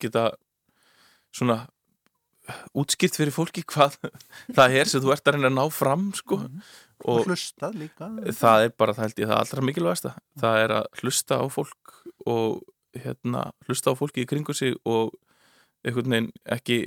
[0.00, 0.30] geta
[1.34, 1.64] svona
[2.82, 3.96] útskipt fyrir fólki hvað
[4.56, 6.40] það er sem þú ert að reyna að ná fram sko.
[7.00, 8.10] Og og hlustað líka?
[8.36, 10.12] það er bara, það held ég, það allra mikilvægasta.
[10.42, 11.96] Það er að hlusta á fólk
[12.28, 12.60] og
[12.98, 15.14] hérna, hlusta á fólki í kringu sig og
[15.86, 16.78] einhvern veginn ekki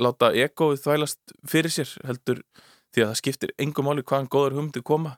[0.00, 2.42] láta egoið þvælast fyrir sér heldur
[2.92, 5.16] því að það skiptir engum máli hvaðan góður hugmyndir koma.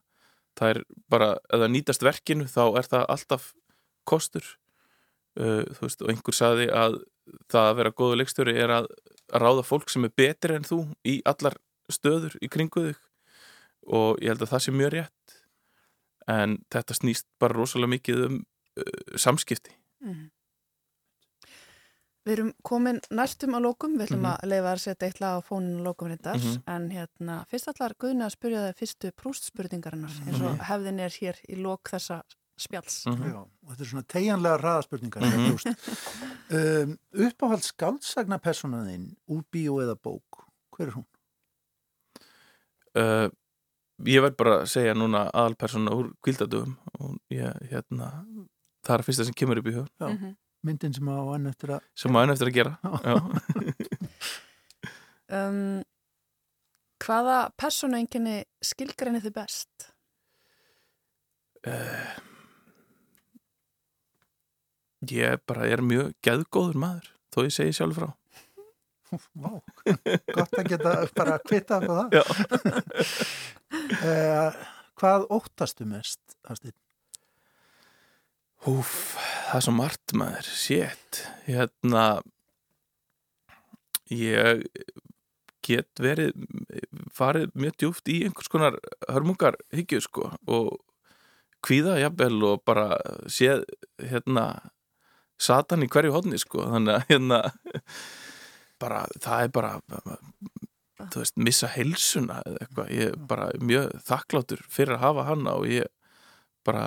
[0.54, 3.48] Það er bara, ef það nýtast verkinu þá er það alltaf
[4.06, 4.46] kostur.
[5.34, 7.00] Uh, þú veist, og einhver saði að
[7.48, 8.86] það að vera góður leikstjóri er að,
[9.32, 11.56] ráða fólk sem er betri en þú í allar
[11.92, 12.96] stöður í kringu þig
[13.86, 15.34] og ég held að það sé mjög rétt
[16.28, 18.38] en þetta snýst bara rosalega mikið um
[18.78, 19.72] uh, samskipti
[20.04, 20.30] Mhm.
[22.24, 24.30] Við erum komin næstum á lókum, við ætlum Mhm.
[24.40, 26.62] að leifa að setja eitthvað á fóninu lókum reyndar, Mhm.
[26.66, 31.36] en hérna, fyrst allar Guðni að spyrja það fyrstu prústspurningarinnar, eins og hefðin er hér
[31.48, 32.22] í lók þessa
[32.56, 33.04] spjalls.
[33.10, 33.30] Mhm.
[33.32, 35.40] Já, og þetta er svona tegjanlega hraðaspurningar Mhm.
[35.44, 35.56] mm
[36.54, 40.44] um, Uppáhald skáldsagna personaðinn úr bíó eða bók
[40.76, 41.06] hver er hún?
[42.96, 43.28] uh,
[44.04, 48.08] ég verð bara að segja núna aðalpersona úr kvildadöfum og ég, hérna
[48.84, 50.08] það er að fyrsta sem kemur upp í hug Já.
[50.14, 50.36] Mhm.
[50.64, 53.14] Myndin sem á enn eftir að sem maður enn eftir að gera Já.
[55.34, 55.82] Um,
[57.00, 59.86] hvaða persónuenginni skilgrinni þið best?
[61.66, 62.14] uh,
[65.12, 68.08] ég bara er mjög geðgóður maður þó ég segi sjálf frá.
[69.38, 69.50] Vá,
[70.34, 72.06] gott að geta bara kvita af það.
[74.02, 74.62] Uh,
[74.94, 76.20] Hvað óttastu mest?
[78.64, 78.92] Húf,
[79.50, 82.04] það er svo margt maður, shit, hérna,
[84.08, 84.62] ég
[85.64, 86.32] get verið,
[87.12, 88.78] farið mjög djúft í einhvers konar
[89.08, 90.78] hörmungar hyggju sko og
[91.64, 93.00] kvíða jafnvel og bara
[93.32, 93.64] séð,
[93.98, 94.46] hérna,
[95.38, 97.38] satan í hverju hodni sko, þannig að hérna,
[98.80, 99.72] bara, það er bara,
[101.10, 105.56] þú veist, missa heilsuna eða eitthvað, ég er bara mjög þakkláttur fyrir að hafa hana
[105.58, 105.90] og ég
[106.64, 106.84] bara,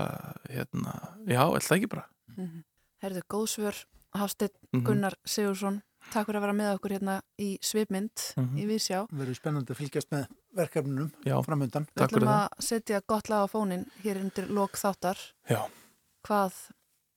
[0.49, 0.95] hérna,
[1.29, 2.07] já, ætla ekki bara.
[2.37, 2.63] Mhm.
[3.03, 3.83] Herðu, góðsvör,
[4.17, 4.83] Hafsteinn Mhm.
[4.85, 8.55] Gunnar Sigursson, Takk fyrir að vera með okkur hérna í svipmynd Mhm.
[8.57, 9.07] í Vísjá.
[9.11, 11.11] Verður spennandi að fylgjast með verkefnunum
[11.43, 11.83] framöndan.
[11.85, 12.47] Við Takk fyrir ætlum það.
[12.47, 15.17] að setja gott lag á fónin hér undir lok þáttar.
[15.49, 15.67] Já.
[16.25, 16.53] Hvað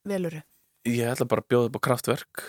[0.04, 0.42] veluru?
[0.88, 2.42] Ég ætla bara að bjóða upp á kraftverk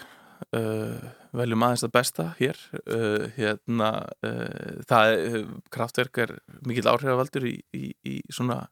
[0.56, 2.60] uh, veljum aðeins það besta hér.
[2.86, 3.90] Uh, hérna
[4.24, 6.36] uh, það er, kraftverk er
[6.68, 8.64] mikill áhrifavaldur í, í, í svona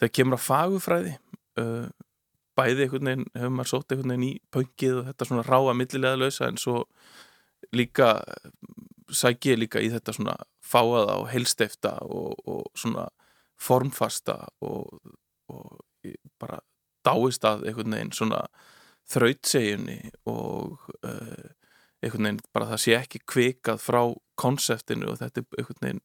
[0.00, 1.14] þegar kemur að fagufræði
[2.56, 6.18] bæði einhvern veginn hefur maður sótt einhvern veginn í pöngið og þetta svona ráa millilega
[6.20, 6.82] lausa en svo
[7.76, 8.10] líka
[9.08, 13.06] sæki ég líka í þetta svona fáaða og heilsteifta og, og svona
[13.56, 15.00] formfasta og,
[15.48, 16.60] og bara
[17.06, 18.42] dáist að einhvern veginn svona
[19.12, 21.46] þrautsegjunni og uh,
[22.02, 24.02] einhvern veginn bara það sé ekki kvikað frá
[24.38, 26.04] konseptinu og þetta er einhvern veginn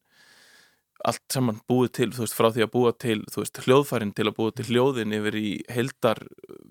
[1.09, 4.27] allt saman búið til, þú veist, frá því að búa til þú veist, hljóðfærin til
[4.29, 6.21] að búa til hljóðin yfir í heildar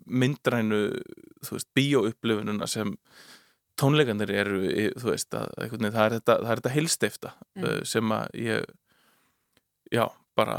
[0.06, 0.78] myndrænu
[1.42, 2.92] þú veist, bíóupplifununa sem
[3.80, 4.60] tónleikandir eru
[5.00, 7.64] þú veist, að einhvern veginn það er þetta, þetta heilsteifta Mm.
[7.66, 8.70] uh, sem að ég
[9.90, 10.04] já,
[10.38, 10.56] bara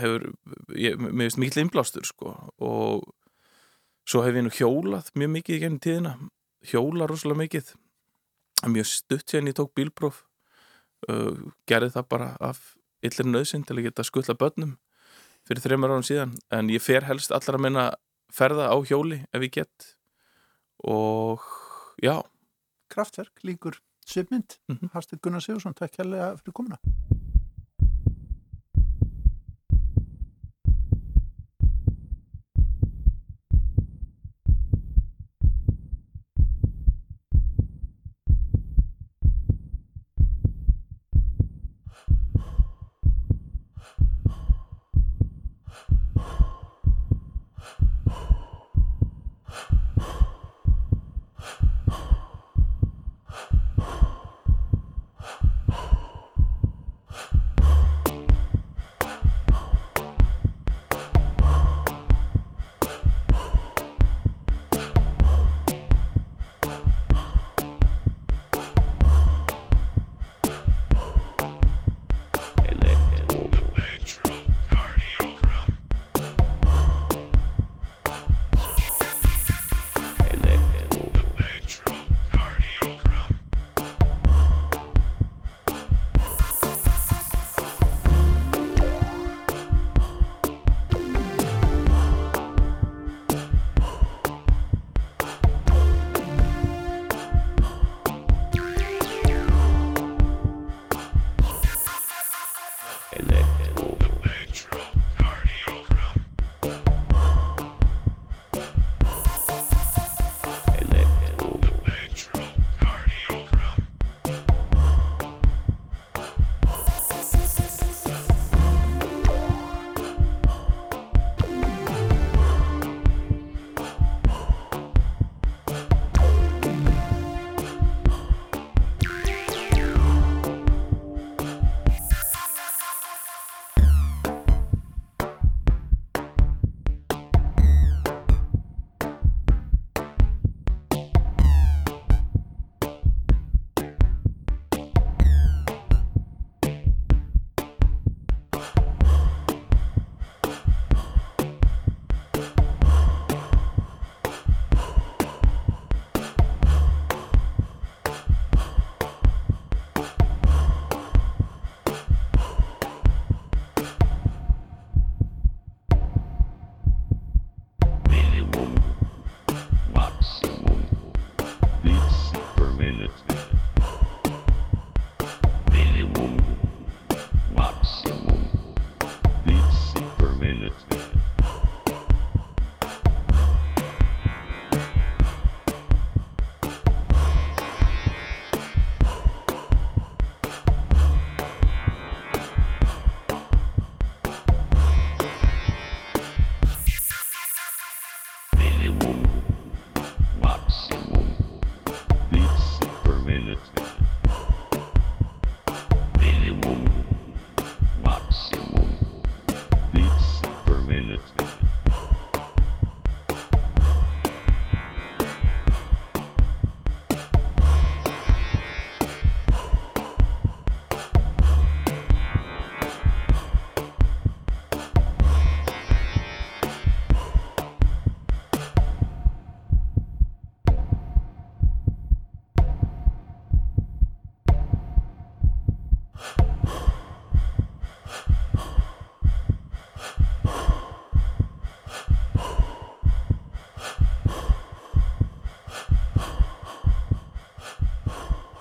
[0.00, 0.26] hefur
[0.74, 3.04] ég, mér finnst mikill innblástur sko og
[4.06, 6.14] svo hef ég nú hjólað mjög mikið í gennum tíðina
[6.70, 7.74] hjóla rosalega mikið
[8.72, 10.24] mjög stutt en ég tók bílpróf
[11.10, 11.34] uh,
[11.68, 12.62] gerði það bara af
[13.04, 14.76] illir nöðsinn til að geta skuttla börnum
[15.46, 17.90] fyrir þreymar árum síðan en ég fer helst allar að minna
[18.32, 19.92] ferða á hjóli ef ég get
[20.82, 21.44] og
[22.02, 22.18] já
[22.88, 24.58] Kraftverk líkur svipmynd.
[24.68, 24.90] Mhm.
[24.92, 26.78] Hafstur Gunnar Sigursson, takk hérlega fyrir komuna.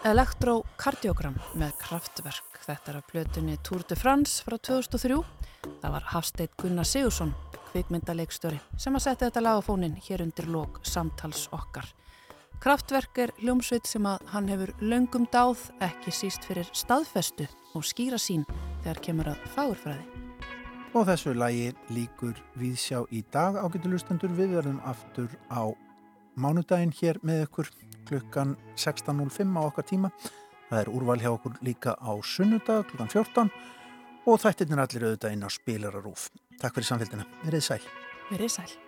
[0.06, 2.60] Elektrokardiogram með kraftverk.
[2.62, 5.16] Þetta er að plötunni Tour de France frá 2003.
[5.82, 7.32] Það var Hafsteit Gunnar Sigursson,
[7.72, 11.90] kvikmyndaleikstjóri, sem að setja þetta lag á fónin hér undir lók samtals okkar.
[12.62, 18.22] Kraftverk er hljómsveit sem að hann hefur löngum dáð, ekki síst fyrir staðfestu og skýra
[18.22, 18.46] sín
[18.84, 20.06] þegar kemur að fagurfræði.
[20.94, 24.38] Og þessu lagi líkur við sjá í dag ágættulustendur.
[24.38, 25.74] Við verðum aftur á
[26.40, 27.72] mánudaginn hér með ykkur
[28.10, 30.12] klukkan 16.05 á okkar tíma.
[30.70, 33.52] Það er úrval hjá okkur líka á sunnudag klukkan 14
[34.26, 36.30] og þættirnir allir auðvitað inn á spilararúf.
[36.62, 37.30] Takk fyrir samfélgina.
[37.46, 37.86] Verið sæl.
[38.32, 38.85] Verið sæl.